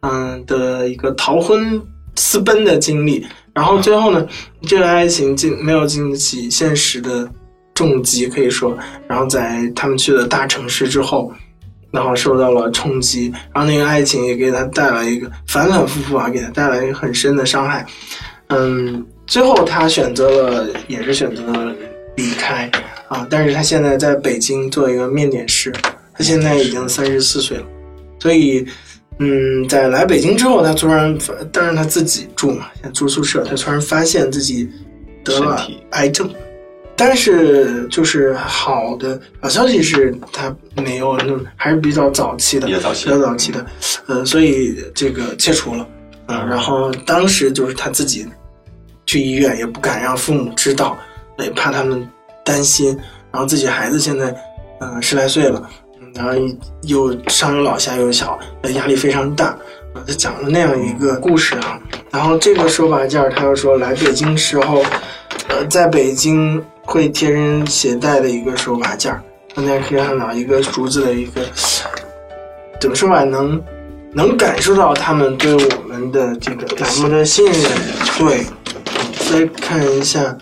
[0.00, 1.82] 嗯的一个逃婚
[2.14, 3.26] 私奔的经历。
[3.54, 4.26] 然后最后呢，
[4.62, 7.28] 这个爱情经没有经得起现实的
[7.74, 8.74] 重击，可以说，
[9.06, 11.30] 然后在他们去了大城市之后，
[11.90, 17.84] 然后受到了冲击，然后那个爱情也给他带来一个反反复复啊，给他带来一个很深的伤害。
[18.48, 21.74] 嗯，最后他选择了，也是选择了
[22.16, 22.70] 离开
[23.08, 25.70] 啊，但是他现在在北京做一个面点师，
[26.14, 27.64] 他现在已经三十四岁了，
[28.18, 28.66] 所以。
[29.18, 31.16] 嗯，在来北京之后，他突然，
[31.52, 34.68] 当然他自己住嘛，住宿舍，他突然发现自己
[35.22, 36.28] 得了癌症，
[36.96, 43.66] 但是就是好的好消息是他没有，那还是比较早期的，比较早期，比较早期的，
[44.08, 45.86] 呃，所以这个切除了，
[46.26, 48.26] 嗯，然后当时就是他自己
[49.06, 50.98] 去医院，也不敢让父母知道，
[51.38, 52.08] 也怕他们
[52.44, 52.88] 担心，
[53.30, 54.30] 然后自己孩子现在
[54.80, 55.68] 嗯、呃十来岁了，嗯
[56.14, 56.32] 然后
[56.82, 58.38] 又上有老下有小，
[58.74, 59.56] 压力非常大。
[60.06, 61.78] 他讲了那样一个故事啊，
[62.10, 64.82] 然后这个手把件儿，他又说来北京时候，
[65.48, 69.22] 呃，在北京会贴身携带的一个手把件儿，
[69.54, 71.42] 大家可以看到一个竹子的一个，
[72.80, 73.62] 怎么说吧，能
[74.14, 77.62] 能感受到他们对我们的这个栏目的信任。
[78.18, 78.46] 对，
[79.30, 80.36] 再看一下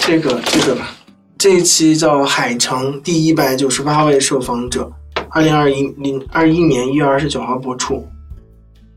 [0.00, 0.94] 这个这个吧，
[1.38, 4.90] 这一期叫《海城》第一百九十八位受访者，
[5.30, 8.04] 二零二一零二一年一月二十九号播出。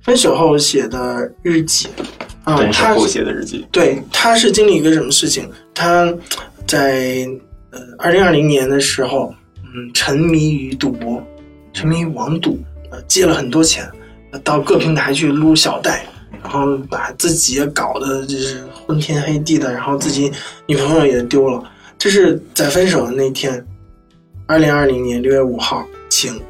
[0.02, 1.88] 分手后写的日记，
[2.44, 5.48] 啊、他写的日记，对，他是经历一个什么事情？
[5.76, 6.12] 他
[6.66, 7.28] 在
[7.70, 9.32] 呃二零二零年的时候，
[9.64, 11.22] 嗯，沉迷于赌博，
[11.74, 12.58] 沉迷于网赌，
[12.90, 13.88] 呃，借了很多钱，
[14.32, 16.04] 呃到各平台去撸小贷，
[16.42, 20.32] 然后把自己也搞得就是昏天黑地的，然后自己
[20.66, 21.64] 女朋友也丢了。
[22.04, 23.64] 这是在分手的那天，
[24.48, 26.42] 二零二零年六月五号晴，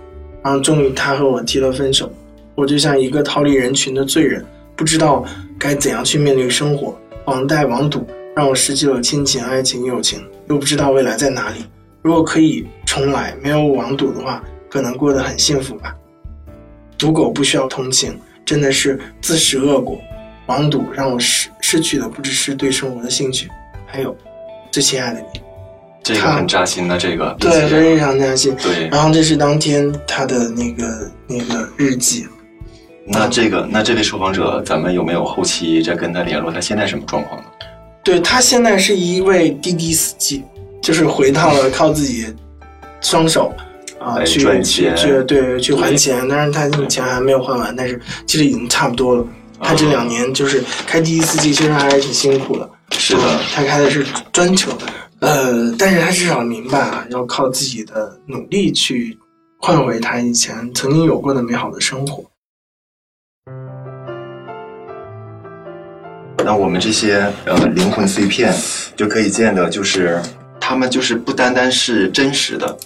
[0.42, 2.10] 然后终于他和我提了分手。
[2.56, 4.46] 我就像一个逃离人群的罪人，
[4.78, 5.26] 不知道
[5.60, 6.98] 该怎样去面对生活。
[7.26, 11.66] 网贷、网赌让我失去了亲情、爱情、友情，又不知道未来在哪里。
[12.02, 15.94] 如果可以重来，没有网赌的话，可能过得很幸福吧。
[16.98, 20.00] 赌狗不需要同情，真的是自食恶果。
[20.46, 23.50] 网赌让我失失去的不只是对生活的兴趣，
[23.86, 24.16] 还有
[24.72, 25.42] 最亲爱的你。
[26.04, 28.56] 这个他很扎心的，这个对，非常扎心。
[28.56, 28.88] 对。
[28.88, 32.28] 然后这是当天他的那个那个日记。
[33.06, 36.52] 那这个那这位受访者，咱们有没有后期再跟他联络？
[36.52, 37.48] 他现在什么状况呢？
[38.04, 40.44] 对他现在是一位滴滴司机，
[40.82, 42.26] 就是回到了靠自己
[43.00, 43.54] 双手
[44.00, 49.26] 啊、去去赚钱去对去还钱，但是他这个钱还没有还完，但是其实已经差不多了。
[49.62, 52.68] 他这两年就是开滴滴司机，其实还是挺辛苦的。
[53.04, 54.72] 是的啊，他开的是专车，
[55.22, 59.18] 呃，但是他至少明白啊，要靠自己的努力去
[59.60, 62.24] 换回他以前曾经有过的美好的生活。
[66.46, 68.54] 那我们这些呃灵魂碎片，
[68.96, 70.22] 就可以见的，就是
[70.60, 72.78] 他们就是不单单是真实的，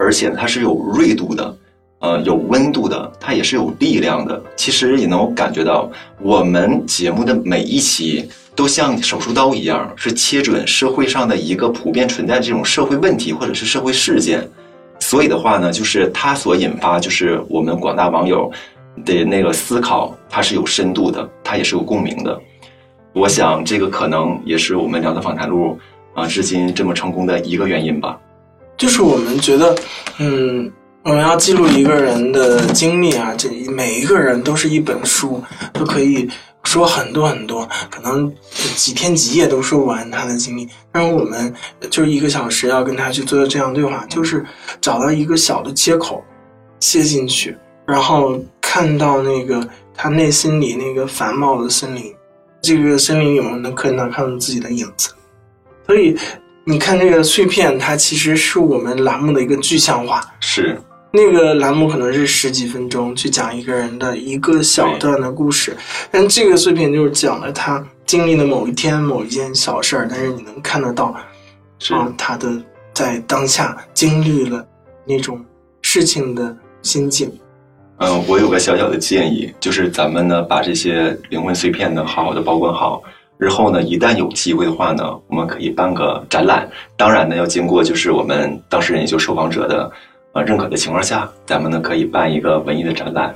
[0.00, 1.56] 而且它是有锐度的，
[2.00, 4.42] 呃，有温度的，它也是有力量的。
[4.56, 5.88] 其实也能感觉到，
[6.20, 14.46] 我们节目的每一期都像手术刀一样，是切准社会上的一个普遍存在这种社会问题或者是社会事件。
[14.98, 18.50] 所以的话呢，就是它所引发，就是我们广大网友
[19.04, 22.38] 的那个思考，它是有深度的，它也是有共鸣的。
[23.14, 25.78] 我想这个可能也是我们聊的访谈录
[26.14, 28.18] 啊、至今这么成功的一个原因吧。
[28.76, 29.74] 就是我们觉得，
[30.18, 30.70] 嗯，
[31.02, 36.28] 我们要记录一个人的经历啊，这每一个人都是一本书，都可以
[36.64, 38.32] 说很多很多，可能
[38.76, 40.68] 几天几夜都说不完他的经历。
[40.92, 41.52] 但是我们
[41.90, 44.44] 就一个小时要跟他去做这样对话，就是
[44.80, 46.24] 找到一个小的切口，
[46.78, 52.14] 切进去，然后看到那个他内心里那个繁茂的森林，
[52.60, 55.10] 这个森林里我们能看到看到自己的影子，
[55.86, 56.16] 所以。
[56.62, 60.22] 你看这个碎片，它其实是我们栏目的一个具象化。
[60.38, 60.80] 是，
[61.12, 65.76] 那个栏目可能是十几分钟去讲一个人的一个小段的故事，
[66.10, 71.14] 但这个碎片就是讲了他经历的某一天某一件小事儿，但是你能看得到，
[71.80, 72.50] 是啊，他的
[72.92, 74.64] 在当下经历了
[75.04, 75.44] 那种
[75.82, 77.32] 事情的心境。
[77.98, 83.02] 嗯，我有个小小的建议，就是咱们呢把这些灵魂碎片呢好好的保管好。
[83.36, 86.68] 日后呢，一旦有机会的话呢，我们可以办个展览。
[86.94, 89.90] 当然呢，要经过就是我们当事人也就受访者的
[90.32, 93.34] 呃认可的情况下，咱们呢可以办一个文艺的展览，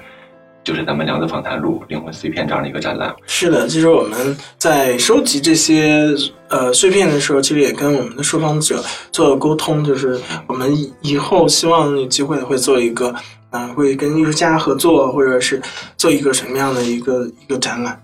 [0.62, 3.14] 就是咱们聊的访谈录《灵魂碎片》这样的一个展览。
[3.26, 6.08] 是的，其实我们在收集这些
[6.48, 13.14] 呃碎片的时候，其实也跟我们的受访者做了沟通，就是我们以后希望有机会会做一个，
[13.50, 15.60] 啊、会跟艺术家合作，或者是
[15.96, 18.00] 做一个什么样的一个一个展览。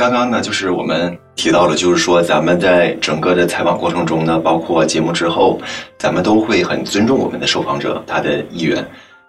[0.00, 5.60] 刚刚呢，就是我们提到了，就是说咱们在整个的采访过程中呢，包括节目之后，
[5.98, 8.82] 咱们都会很尊重我们的受访者他的意愿。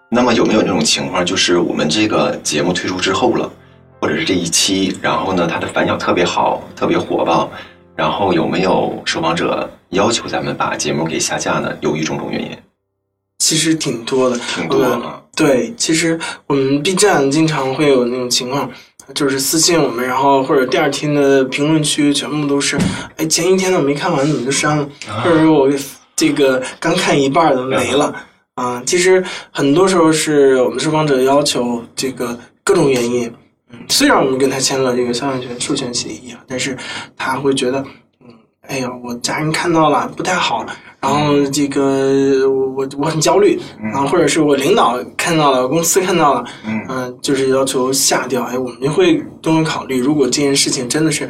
[0.10, 3.52] 那么有没有那种情况，就是我们这个节目推出之后了，
[4.00, 7.52] 或者是这一期，然后呢，它的反响特别好，特别火爆，
[7.94, 11.70] 然后有没有受访者要求咱们把节目给下架呢？
[11.82, 12.58] 由于种种原因，
[13.40, 18.70] 其实挺多的，挺多的对，其实我们 B 站经常会有那种情况，
[19.14, 22.78] 就是私信我们，然后或者第二天的评论区全部都是，
[23.18, 24.88] 哎，前一天的我没看完，怎么就删了？
[25.24, 25.70] 或者说我
[26.16, 28.16] 这个刚看一半的没了
[28.56, 28.82] 啊。
[28.86, 33.32] 其实很多时候是我们受访者要求这个各种原因，
[33.72, 36.78] 嗯，虽然我们跟他签了这个肖像权授权协议啊，但是
[37.18, 37.86] 他会觉得，嗯，
[38.72, 40.66] 哎呀，我家人看到了不太好，
[41.02, 46.80] 然后这个我我我很焦虑，然后或者是我领导看到了，公司看到了，嗯。
[46.88, 51.30] 嗯、就是要求下调，哎，我们就会多方考虑，如果这件事情真的是。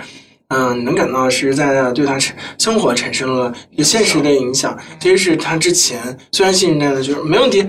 [0.53, 5.97] 嗯，能感到实实在在的对他生生活产生了一个现实的影响，这些是他之前
[6.33, 7.65] 虽然信任的就是没问题，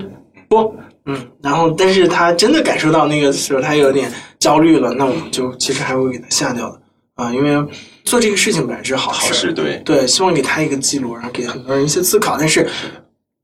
[0.49, 6.81] 不，嗯，然后但是他真的感受到那个时候他有点焦虑了，那我们就其实还会给他下掉的。
[7.15, 7.51] 啊，因为
[8.05, 12.67] 做这个事情本来是好好事，事对，对，希望给他一个记录，然后给很多人一些思考，但是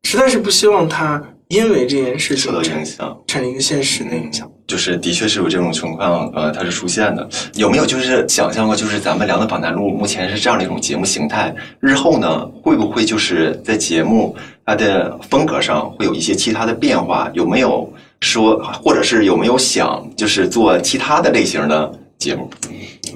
[0.03, 3.17] 实在是不希望他因为这件事受到情产影响。
[3.27, 4.49] 产生一个现实的影响。
[4.67, 7.27] 就是的确是有这种情况，呃，它是出现的。
[7.55, 17.31] 有没有就是想象过，就是咱们《梁的访谈录》目前是这样的一种节目形态，日后呢，会不会就是在节目它的风格上会有一些其他的变化？
[17.33, 17.91] 有没有
[18.21, 22.47] 说，或者是有没有想就是做其他的类型的节目？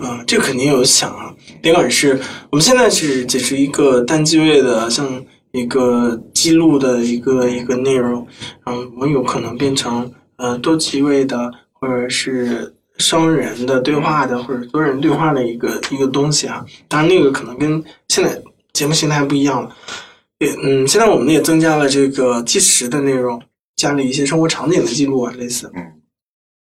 [0.01, 1.31] 嗯，这肯定有想啊，
[1.63, 2.19] 别管是
[2.51, 5.07] 我们现在是只是一个单机位的，像
[5.53, 8.27] 一个记录的一个一个内容，
[8.65, 16.65] 嗯，我们有可能变成呃多机位的，或者是双人的对话的，或者多人对话的一个一个东西啊。
[16.89, 18.37] 当然，那个可能跟现在
[18.73, 19.73] 节目形态不一样了。
[20.39, 23.41] 也嗯，现在我们也增加了这个计时的内容，
[23.77, 25.71] 加了一些生活场景的记录啊，类似。
[25.73, 25.81] 嗯，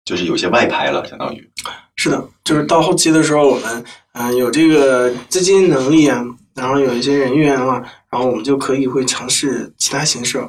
[0.06, 1.50] 就是有些外拍了，相当于。
[1.96, 6.24] 是的，就是到后期的时候，我们嗯、呃有这个资金能力啊，
[6.56, 10.44] 然后有一些人员啊，然后我们就可以会尝试其他形式。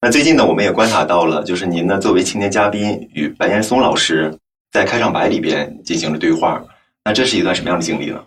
[0.00, 4.38] 那最近呢，我们也观察到了，就是您呢作为青年嘉宾与白岩松老师
[4.70, 6.62] 在开场白里边进行了对话，
[7.04, 8.22] 那这是一段什么样的经历呢？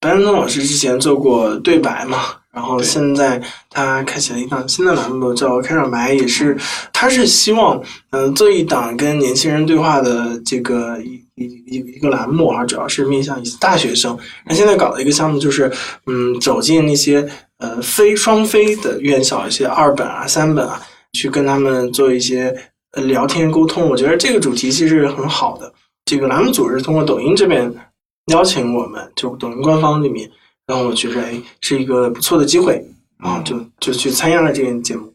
[0.00, 2.18] 白岩松老师之前做过对白嘛，
[2.52, 6.58] 然后现在他开启了一档新的栏目叫开场白，也是
[6.92, 10.98] 他是希望嗯、呃做一档跟年轻人对话的这个
[11.46, 14.16] 一一个栏目啊，主要是面向一些大学生。
[14.46, 15.70] 那现在搞的一个项目就是
[16.06, 17.26] 嗯走进那些
[17.58, 20.80] 呃非双非的院校，一些二本啊、三本啊，
[21.12, 22.54] 去跟他们做一些
[22.92, 23.88] 呃聊天沟通。
[23.88, 25.72] 我觉得这个主题其实很好的。
[26.04, 27.72] 这个栏目组是通过抖音这边
[28.32, 30.28] 邀请我们，就抖音官方里面，
[30.66, 32.84] 然后我觉得哎是一个不错的机会
[33.18, 35.12] 啊，就就去参加了这个节目。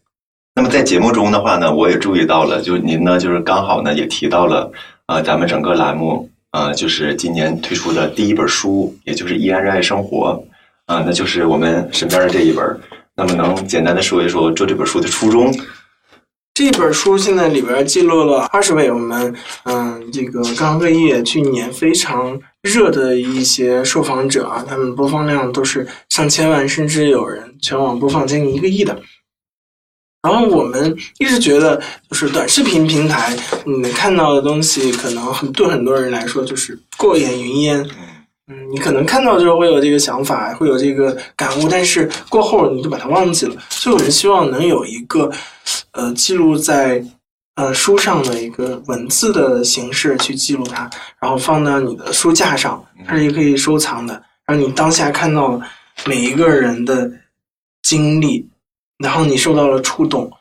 [0.57, 4.71] 那么在节目中的话呢，我也注意到了，就您呢，就是刚好呢也提到了，
[5.07, 10.43] 呃，咱们整个栏目，呃，就是今年推出的第一本书，也就是《依然热爱生活》，
[10.93, 12.65] 啊、那就是我们身边的这一本。
[13.15, 15.55] 那么能简单的说一说做这本书的初衷？
[16.55, 28.97] 这本书现在里边记录了二十位我们嗯这个刚刚业去年非常热的一些受访者啊，他们播放量都是上千万，甚至有人全网播放将近一个亿的。
[30.25, 37.87] 然后我们一直觉得，就是短视频平台，你能看到的东西，可能很对很多人来说就是过眼云烟。
[38.47, 43.55] 嗯，你可能看到之后会有这个想法，会有这个感悟，但是过后你就把它忘记了。
[43.69, 45.31] 所以我们希望能有一个，
[45.91, 47.05] 呃，记录在
[47.53, 54.23] 呃书上的一个文字的形式去记录它，然后放到你的书架上，它是也可以收藏的。
[54.47, 55.61] 让你当下看到
[56.07, 57.11] 每一个人的
[57.83, 58.47] 经历，
[58.97, 60.31] 然后你受到了触动。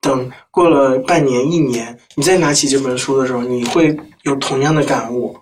[0.00, 5.34] 等过了半年、一年，你再拿起这本书的时候，你会有同样的感悟，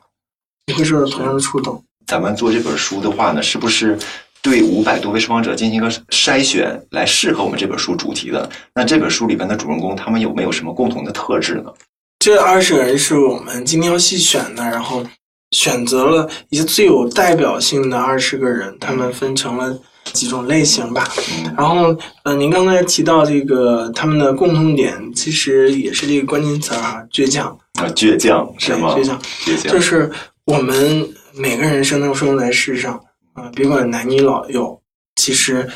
[0.68, 1.82] 你会受到同样的触动。
[2.06, 3.98] 咱们做这本书的话呢，是不是
[4.40, 8.48] 对五百多位受访者进行一个筛选，来适合我们这本书主题的？
[8.72, 11.72] 那这本书里边的主人公，他们有没有什么共同的特质呢？
[12.20, 15.04] 这二十个人是我们精挑细选的，然后
[15.50, 19.76] 选择了一些最有代表性的二十个人，他们分成了
[20.12, 21.08] 几种类型吧。
[21.30, 28.94] 嗯然后，呃，您刚才提到这个他们的共同点，其实也是这个关键词儿啊，倔强，啊，倔强是吗？
[28.94, 30.10] 对倔强，倔强就是
[30.44, 32.98] 我们每个人生都生在世上
[33.34, 34.80] 啊、别管男女老幼，
[35.16, 35.68] 其实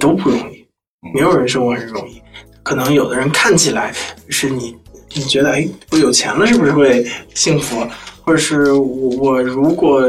[0.00, 0.66] 都不容易，
[1.14, 2.20] 没有人生活很容易。
[2.62, 3.94] 可能有的人看起来
[4.28, 4.76] 是你，
[5.14, 7.86] 你觉得哎，我有钱了是不是会幸福？
[8.22, 10.02] 或者是我我如果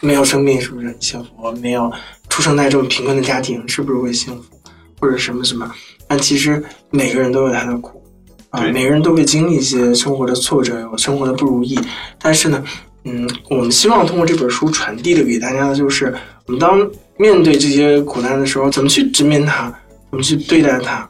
[0.00, 1.30] 没有生病是不是很幸福？
[1.40, 1.92] 我没有
[2.36, 4.60] 出生在这种贫困的家庭是不是会幸福？
[5.00, 5.66] 或者什么什么？
[6.06, 8.02] 但其实每个人都有他的苦
[8.50, 11.78] 啊，每个人都会经历一些生活的挫折，有生活的不如意。
[12.20, 12.62] 但是呢，
[13.04, 16.14] 嗯，我们希望通过这本书传递的给大家的就是，
[16.44, 16.78] 我们当
[17.16, 19.72] 面对这些苦难的时候，怎么去直面它，
[20.10, 21.08] 怎么去对待它，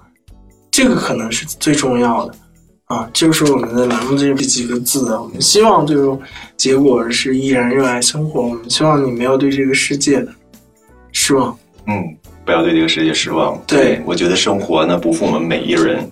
[0.70, 2.34] 这个可能是最重要的
[2.84, 3.10] 啊。
[3.12, 5.20] 就是我们的栏目这几个字啊。
[5.20, 6.20] 我们希望最终
[6.56, 8.42] 结果是依然热爱生活。
[8.42, 10.24] 我们希望你没有对这个世界
[11.18, 11.58] 失望。
[11.86, 12.14] 嗯，
[12.44, 13.58] 不要对这个世界失望。
[13.66, 16.06] 对我觉得生活呢不负我们每一人。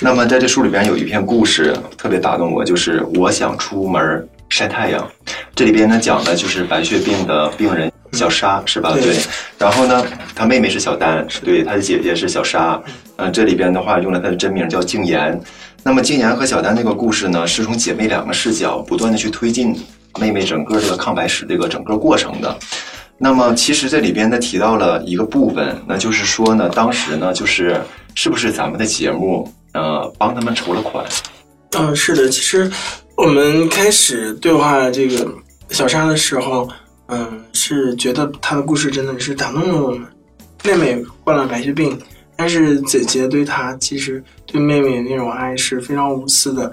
[0.00, 5.10] 那么在这书里边有一篇故事特别打动我，就是我想出门晒太阳。
[5.56, 8.92] 这里边呢讲的就是白血病的病人小沙是吧？
[8.92, 9.16] 对对。
[9.58, 12.80] 然后呢，他妹妹是小丹，是对，他的姐姐是小沙。
[13.16, 15.38] 嗯、这里边的话用了他的真名叫静妍。
[15.82, 19.76] 那么静妍和小丹这个故事呢，是从姐妹两个视角不断的去推进
[20.20, 22.56] 妹妹整个这个抗白史这个整个过程的。
[23.16, 27.80] 那么其实这里边呢提到了一个部分，那就是说呢，当时呢就是
[28.14, 31.04] 是不是咱们的节目呃帮他们筹了款？
[31.70, 32.70] 嗯，是的，其实
[33.16, 35.26] 我们开始对话这个
[35.70, 36.68] 小沙的时候，
[37.06, 40.06] 嗯，是觉得她的故事真的是打动了我们。
[40.64, 41.96] 妹妹患了白血病，
[42.36, 46.70] 但是姐姐对她其实对妹妹那种爱是非常无私的，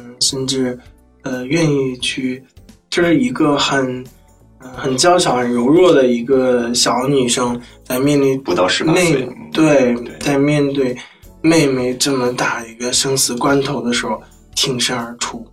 [0.00, 0.78] 嗯，甚至
[1.22, 2.42] 呃愿意去，
[2.90, 4.04] 就是一个很。
[4.66, 10.96] 嗯很娇小、很柔弱的一个小女生，在面临不到十八妹岁，对对，在面对
[11.40, 14.20] 妹妹这么大一个生死关头的时候，
[14.54, 15.46] 挺身而出，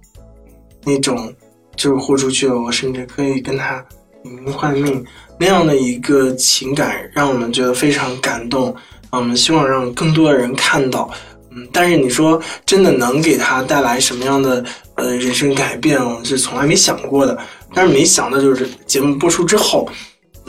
[0.84, 1.34] 那种
[1.76, 3.84] 就是豁出去了，我甚至可以跟她
[4.24, 5.04] 以命换命
[5.40, 8.74] 那样的一个情感，让我们觉得非常感动。
[9.10, 11.10] 啊我们希望让更多的人看到，
[11.52, 17.38] 嗯，但是你说真的能给她带来什么样的呃人生改变，我是从来没想过的。
[17.74, 19.88] 但是没想到就是节目播出之后，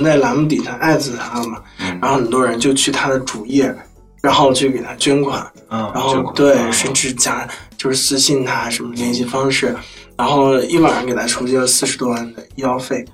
[0.02, 3.74] 在栏目底下艾特他了嘛，嗯然后很多人就去他的主页，
[4.22, 9.74] 然后去给他捐款，嗯，然后对，嗯甚至加就是私信他什么联系方式，
[10.16, 13.04] 然后一晚上给他筹集了四十多万的医药费。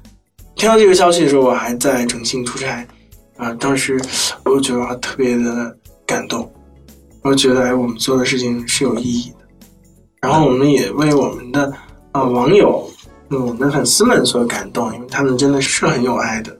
[0.57, 2.87] 听到这个消息的时候，我还在重庆出差，
[3.37, 4.01] 啊、当时
[4.45, 6.53] 我就觉得特别的感动，
[7.23, 9.37] 我觉得哎，我们做的事情是有意义的。
[10.21, 11.73] 然后我们也为我们的
[12.13, 13.00] 呃网友、嗯
[13.39, 16.57] 我们的粉丝们所感动，因为他们真的是很有爱的。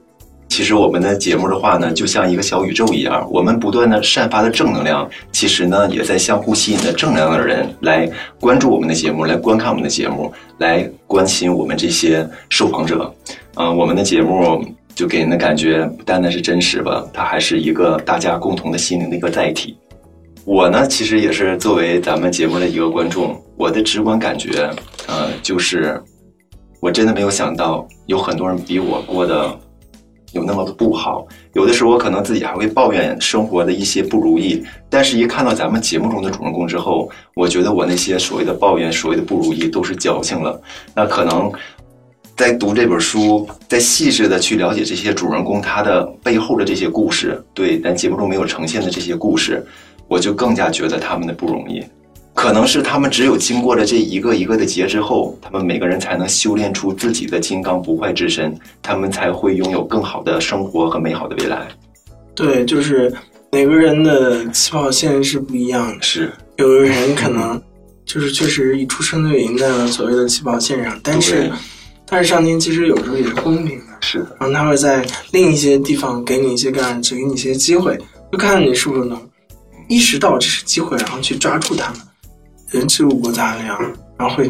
[0.47, 8.09] 其实我们的节目的话呢，就像一个小宇宙一样，我们不断的散发的正能量，其实呢也在相互吸引着正能量的人来
[8.39, 13.13] 关注我们的节目，来观看我们的节目，来关心我们这些受访者。
[13.55, 14.63] 嗯、我们的节目
[14.95, 19.77] 就给人的感觉不单单是真实吧，它还是一个大家共同的心灵的一个载体。
[20.45, 24.69] 我呢，其实也是作为咱们节目的一个观众，我的直观感觉，
[25.07, 26.01] 呃，就是
[26.81, 29.57] 我真的没有想到有很多人比我过得
[30.33, 31.25] 有那么的不好。
[31.53, 40.59] 有的时候我可能自己还会抱怨生活的一些不如意，但是一看到咱们节目中的主人公之后，我觉得我那些所谓的抱怨、所谓的不如意都是矫情了。
[40.95, 41.51] 那可能
[42.35, 49.63] 在读这本书，在细致的去了解这些主人公他的背后的这些故事，对，咱节目中没有呈现的这些故事，
[50.07, 51.83] 我就更加觉得他们的不容易。
[52.33, 61.67] 可能是他们只有经过了这一个一个的劫之后，他们每个人才能修炼出自己的金刚不坏之身，他们才会拥有更好的生活和美好的未来。
[62.33, 63.13] 对，就是
[63.51, 66.01] 每个人的起跑线是不一样的。
[66.01, 67.61] 是，有的人可能
[68.05, 71.51] 就是确实一出生就赢在了所谓的起跑线上，但是
[72.05, 77.97] 但是上天其实有时候也是公平的，是的，然后他会在另一些地方给你一些感只给你一些机会，
[78.31, 79.21] 就看你是不是能
[79.89, 81.99] 意识到这是机会，然后去抓住他们。
[82.71, 83.79] 人吃五谷杂粮，
[84.17, 84.49] 然后会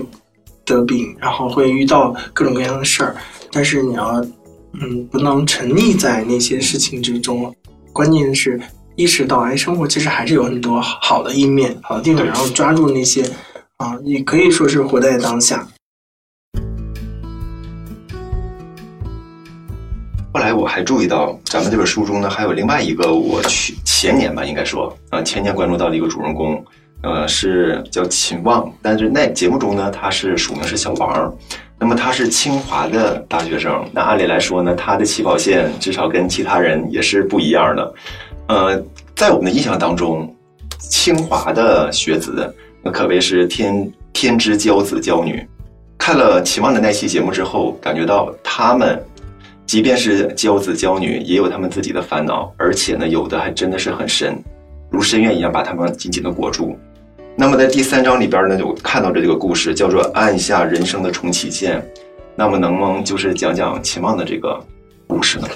[0.64, 3.16] 得病，然后会遇到各种各样的事儿，
[3.52, 4.24] 但是你要
[4.80, 7.54] 嗯不能沉溺在那些事情之中，
[7.92, 8.62] 关键是
[8.96, 13.24] 意识到，哎，生活其实还是有很多好的一面、好的地方，然后抓住那些
[13.78, 15.68] 啊，也可以说是活在当下。
[20.34, 26.64] 后来我还注意到，咱们这本书中呢，还有另外一个我去前年吧，应该说，啊、前年关注到的一个主人公，
[27.04, 31.36] 呃，是叫秦望，但是那节目中呢，他是署名是小王，
[31.80, 37.94] 那么他是清华的大学生，那按理来说呢，他的起跑线至少跟其他人也是不一样的，
[38.48, 38.84] 呃，
[39.16, 40.32] 在我们的印象当中，
[40.78, 45.44] 清华的学子那可谓是天天之骄子骄女。
[45.98, 49.04] 看了秦望的那期节目之后，感觉到他们
[49.66, 54.36] 即便是骄子骄女，也有他们自己的烦恼，而且呢，有的还真的是很深，
[54.90, 56.78] 如深渊一样把他们紧紧的裹住。
[57.36, 61.84] 那么在第三章里边呢，就看到这个故事，叫做“按下人生的重启键”。
[62.36, 64.60] 那么能不能就是讲讲秦望的这个
[65.08, 65.48] 故事呢？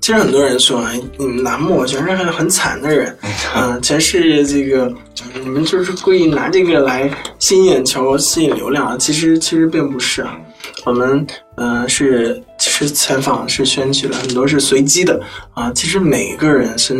[0.00, 3.16] 其实很多人说，哎，你们栏目全是很很惨的人，
[3.56, 4.86] 嗯、 全是这个，
[5.34, 8.96] 嗯你们就是故意拿这个来吸引眼球、吸引流量。
[8.98, 10.38] 其实其实并不是啊，
[10.84, 11.26] 我们
[11.56, 15.20] 呃是是采访是选取了很多是随机的
[15.54, 15.72] 啊。
[15.72, 16.94] 其实每个人是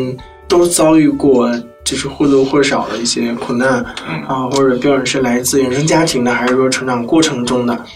[0.49, 1.49] 都遭遇过，
[1.87, 3.83] 就是或多或少的一些苦难
[4.27, 7.87] 啊，或者不管是来自原生家庭的，还是说成长过程中的，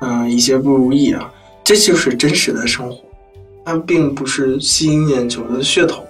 [0.00, 1.28] 嗯、一些不如意啊，
[1.64, 2.98] 这就是真实的生活。
[3.64, 6.06] 它并不是吸引眼球的噱头，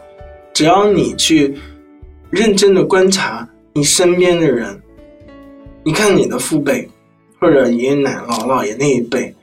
[0.52, 1.56] 只要你去
[2.28, 4.78] 认真的观察你身边的人，
[5.82, 6.86] 你看你的父辈
[7.40, 9.34] 或者爷爷奶奶、姥姥姥爷那一辈，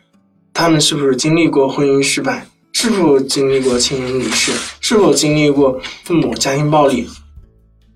[0.54, 2.46] 他们是不是经历过婚姻失败？
[2.72, 4.52] 是否经历过亲人离世？
[4.80, 7.08] 是否经历过父母家庭暴力？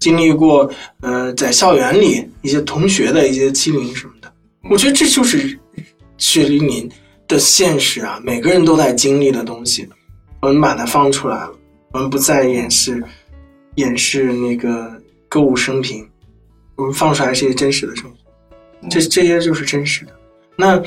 [0.04, 4.30] 经历过呃，在校园里一些同学的一些欺凌什么的？
[4.70, 5.58] 我觉得这就是
[6.18, 6.92] 血淋淋
[7.26, 8.20] 的现实啊！
[8.22, 9.88] 每个人都在经历的东西，
[10.42, 11.54] 我们把它放出来了，
[11.94, 13.02] 我们不再掩饰
[13.76, 14.92] 掩饰那个
[15.30, 16.06] 歌舞升平，
[16.76, 20.12] 我们放出来这些真实的生活，这这些就是真实的。
[20.58, 20.78] 那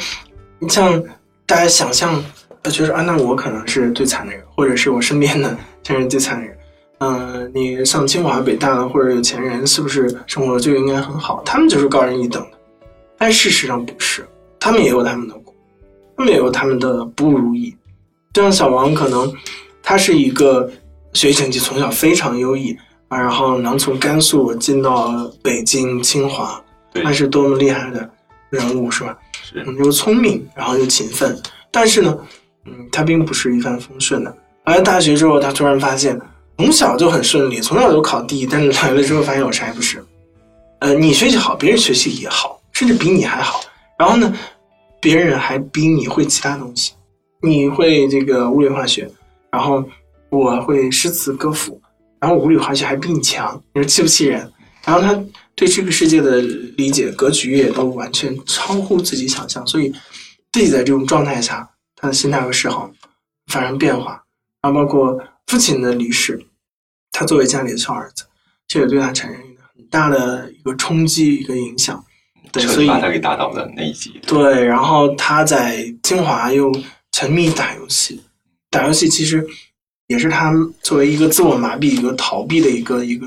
[0.58, 1.02] 你像
[1.46, 2.22] 大家想象。
[2.62, 6.55] 他觉得啊，那我可能是最惨的人，或者是我身边的亲人最惨的人。
[6.98, 11.42] 嗯，你上清华北大的或者有钱人，是不是生活就应该很好？
[11.44, 12.58] 他们就是高人一等的，
[13.18, 14.26] 但事实上不是，
[14.58, 15.54] 他们也有他们的苦，
[16.16, 17.76] 他们也有他们的不如意。
[18.32, 19.30] 就像小王，可能
[19.82, 20.70] 他是一个
[21.12, 22.76] 学习成绩从小非常优异
[23.08, 26.62] 啊，然后能从甘肃进到北京清华，
[26.94, 28.10] 那是多么厉害的
[28.50, 29.16] 人物，是吧？
[29.42, 31.38] 是，又聪明，然后又勤奋，
[31.70, 32.18] 但是呢？
[32.68, 34.36] 嗯，他并不是一帆风顺的。
[34.64, 36.20] 来了大学之后，他突然发现，
[36.56, 40.04] 从小就很顺利，从小就考第一，但是来了之后发现我啥也不是。
[40.80, 43.60] 呃，你学习好，别人学习也好，甚至比你还好。
[43.98, 44.34] 然后呢，
[45.00, 46.92] 别人还比你会其他东西，
[47.42, 49.10] 你会这个物理化学，
[49.50, 49.84] 然后
[50.30, 51.80] 我会诗词歌赋，
[52.20, 54.50] 然后物理化学还比你强，你说气不气人？
[54.84, 55.18] 然后他
[55.54, 56.40] 对这个世界的
[56.76, 59.92] 理解格局也都完全超乎自己想象，所以
[60.52, 61.68] 自己在这种状态下。
[61.98, 62.90] 他的心态和嗜好
[63.50, 64.22] 发生变化，
[64.60, 66.45] 然后包括父亲的离世，
[67.18, 68.24] 他作为家里的小儿子，
[68.68, 72.04] 这也对他产生一个很大的一个冲击，一个影响。
[72.52, 74.20] 对，所以把他给打倒的那一集。
[74.26, 76.70] 对，然后他在清华又
[77.12, 78.22] 沉迷打游戏，
[78.70, 79.42] 打游戏其实
[80.08, 80.52] 也是他
[80.82, 83.26] 作为一个自我麻痹、一个逃避的一个一个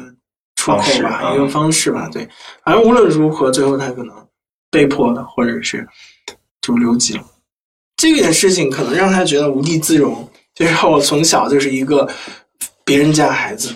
[0.55, 2.07] 出口吧，一个方式吧。
[2.11, 2.29] 对，
[2.63, 4.15] 反正无论如何，最后他可能
[4.69, 5.87] 被迫的，或者是
[6.61, 7.25] 就留级了。
[7.97, 12.07] 这件事情可能让他觉得无地自容，就是我从小就是一个
[12.89, 13.71] 别人家孩子，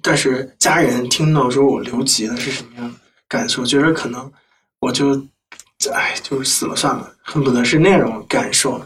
[0.00, 2.98] 但是家人听到说我留级了是什么样的
[3.28, 3.62] 感受？
[3.62, 4.32] 觉得可能
[4.80, 5.12] 我就，
[5.92, 8.82] 哎，就是死了算了，恨不得是那种感受。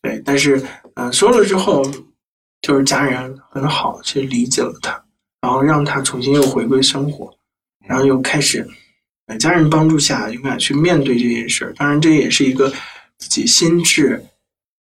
[0.00, 0.58] 对，但是
[0.94, 1.84] 嗯，说了之后，
[2.62, 4.92] 就是家人很好去理解了他，
[5.42, 7.30] 然后让他重新又回归生活，
[7.86, 8.66] 然后又开始
[9.26, 11.74] 在家人帮助下勇敢去面对这件事儿。
[11.74, 12.72] 当然，这也是一个。
[13.16, 14.22] 自己心智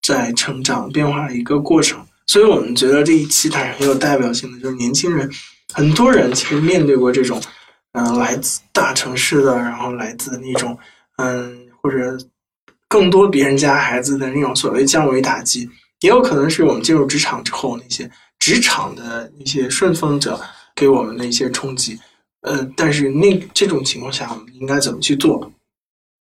[0.01, 5.29] 在成长变化的一个过程，所以我们觉得这一期它很有代表性的，就是年轻人，
[5.73, 7.41] 很多人其实面对过这种，
[7.93, 10.77] 嗯，来自大城市的，然后来自那种，
[11.17, 12.17] 嗯，或者
[12.87, 15.69] 更多别人家孩子的那种所谓降维打击，
[16.01, 18.09] 也有可能是我们进入职场之后那些
[18.39, 20.39] 职场的一些顺风者
[20.75, 21.97] 给我们的一些冲击，
[22.41, 25.51] 呃，但是那这种情况下，我们应该怎么去做？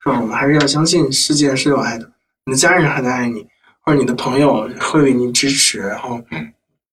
[0.04, 0.20] 是吧？
[0.22, 2.12] 我们还是要相信世界是有爱的，
[2.46, 3.46] 你的家人还在爱你，
[3.86, 5.80] 或者你的朋友会为你支持。
[5.80, 6.20] 然后，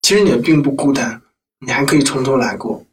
[0.02, 1.20] 其实你也并不孤单，
[1.64, 2.84] 你还可以从头来过。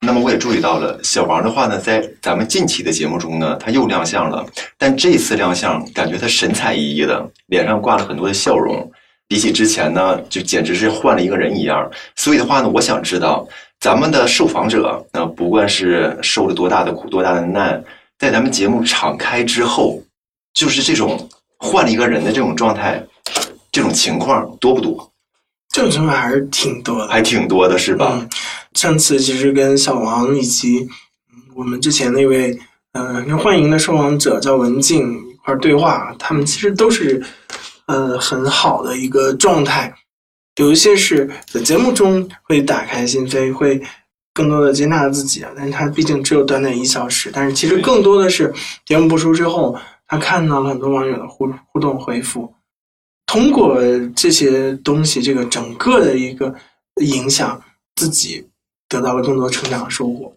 [0.00, 4.44] 那么我也注意到了，小王的话呢，在咱们近期的节目中呢，他又亮相了。
[4.76, 8.90] 但这次亮相，感觉他神采奕奕的，脸上挂了很多的笑容，
[9.26, 11.90] 比起之前呢，就简直是换了一个人一样。
[12.16, 13.48] 所以的话呢，我想知道
[13.80, 17.82] 咱们的受访者，那不管是受了多大的苦，多大的难。
[18.18, 20.02] 在咱们节目敞开之后，
[20.52, 21.28] 就是这种
[21.58, 23.02] 换了一个人的这种状态，
[23.74, 25.12] 这种情况多不多？
[25.70, 28.24] 这种情况还是挺多的，还挺多的，是吧？
[28.74, 30.88] 上次其实跟小王以及
[31.56, 32.56] 我们之前那位
[32.92, 37.20] 嗯欢迎的受访者叫文静一块对话，他们其实都是
[37.86, 39.92] 呃很好的一个状态，
[40.58, 43.82] 有一些是在节目中会打开心扉，会。
[44.36, 48.52] 更多的接纳自己啊，但是他毕竟只有短短一小时，但是其实更多的是
[48.84, 52.52] 节目播出之后，他看到了很多网友的互互动回复，
[53.34, 53.76] 通过
[54.14, 56.54] 这些东西，这个整个的一个
[57.02, 57.60] 影响，
[57.96, 58.46] 自己
[58.88, 60.32] 得到了更多成长收获。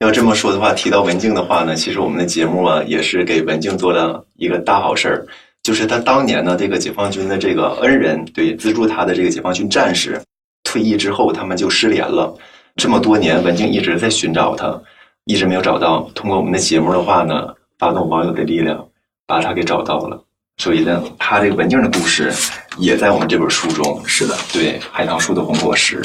[0.00, 5.26] 要这么说的话，提到文静的话呢，其实我们的节目啊，也是给文静做了一个大好事儿，
[5.62, 10.20] 就是他当年呢，这个解放军的这个恩人，对资助他的这个解放军战士
[10.64, 12.36] 退役之后，他们就失联了。
[12.74, 14.82] 这么多年，文静一直在寻找他，
[15.26, 16.10] 一直没有找到。
[16.16, 18.84] 通过我们的节目的话呢，发动网友的力量，
[19.24, 20.20] 把他给找到了。
[20.58, 22.32] 所以呢，他这个文静的故事
[22.78, 24.02] 也在我们这本书中。
[24.06, 26.02] 是的，对，海棠树的红果实。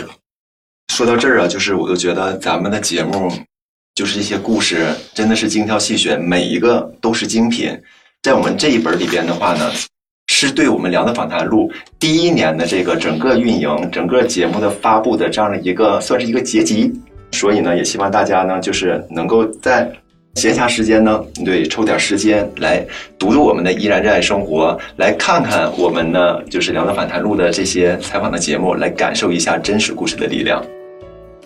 [0.94, 3.32] 说到这儿啊，就是我都觉得咱们的节目，
[3.96, 7.80] 就是这些故事真的是精挑细选，每一个都是精品。
[8.24, 9.72] 在我们这一本里边的话呢。
[10.32, 16.94] 是对我们《梁的访谈录》第一年的这个整个运营、整个节目的发布的这样的一个算是一个结集，
[17.32, 19.92] 所以呢，也希望大家呢，就是能够在
[20.36, 22.86] 闲暇时间呢，对，抽点时间来
[23.18, 30.64] 读读我们的《依然热爱生活》，来看看我们呢，就是《聊聊反弹录》的这些采访的节目，来感受一下真实故事的力量。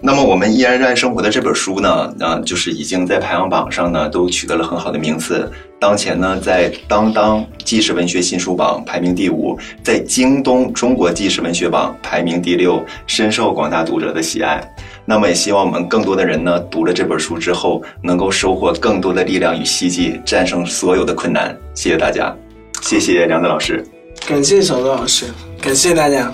[0.06, 5.49] 那么，我们《依然热爱生活》的这本书呢，啊，就是已经在排行榜上呢都取得了很好的名次。
[5.80, 14.62] 当前呢，在当当纪实文学新书榜排名第五，在京东中国纪实文学榜排名第六，深受广大读者的喜爱。
[15.06, 21.58] 那么也希望我们更多的人呢，读了这本书之后，能够收获更多的力量与希冀，战胜所有的困难。
[21.74, 22.36] 谢谢大家，
[22.82, 23.82] 谢谢梁子老师，
[24.28, 25.28] 感谢小泽老师，
[25.62, 26.30] 感谢大家，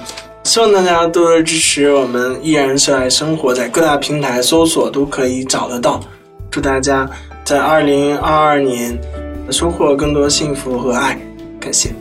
[0.50, 6.00] 希望大家多多支持我们依然热爱生活，在各大平台搜索都可以找得到。
[6.50, 7.08] 祝大家
[7.46, 9.00] 在二零二二年
[9.52, 11.16] 收获更多幸福和爱，
[11.60, 11.94] 感谢。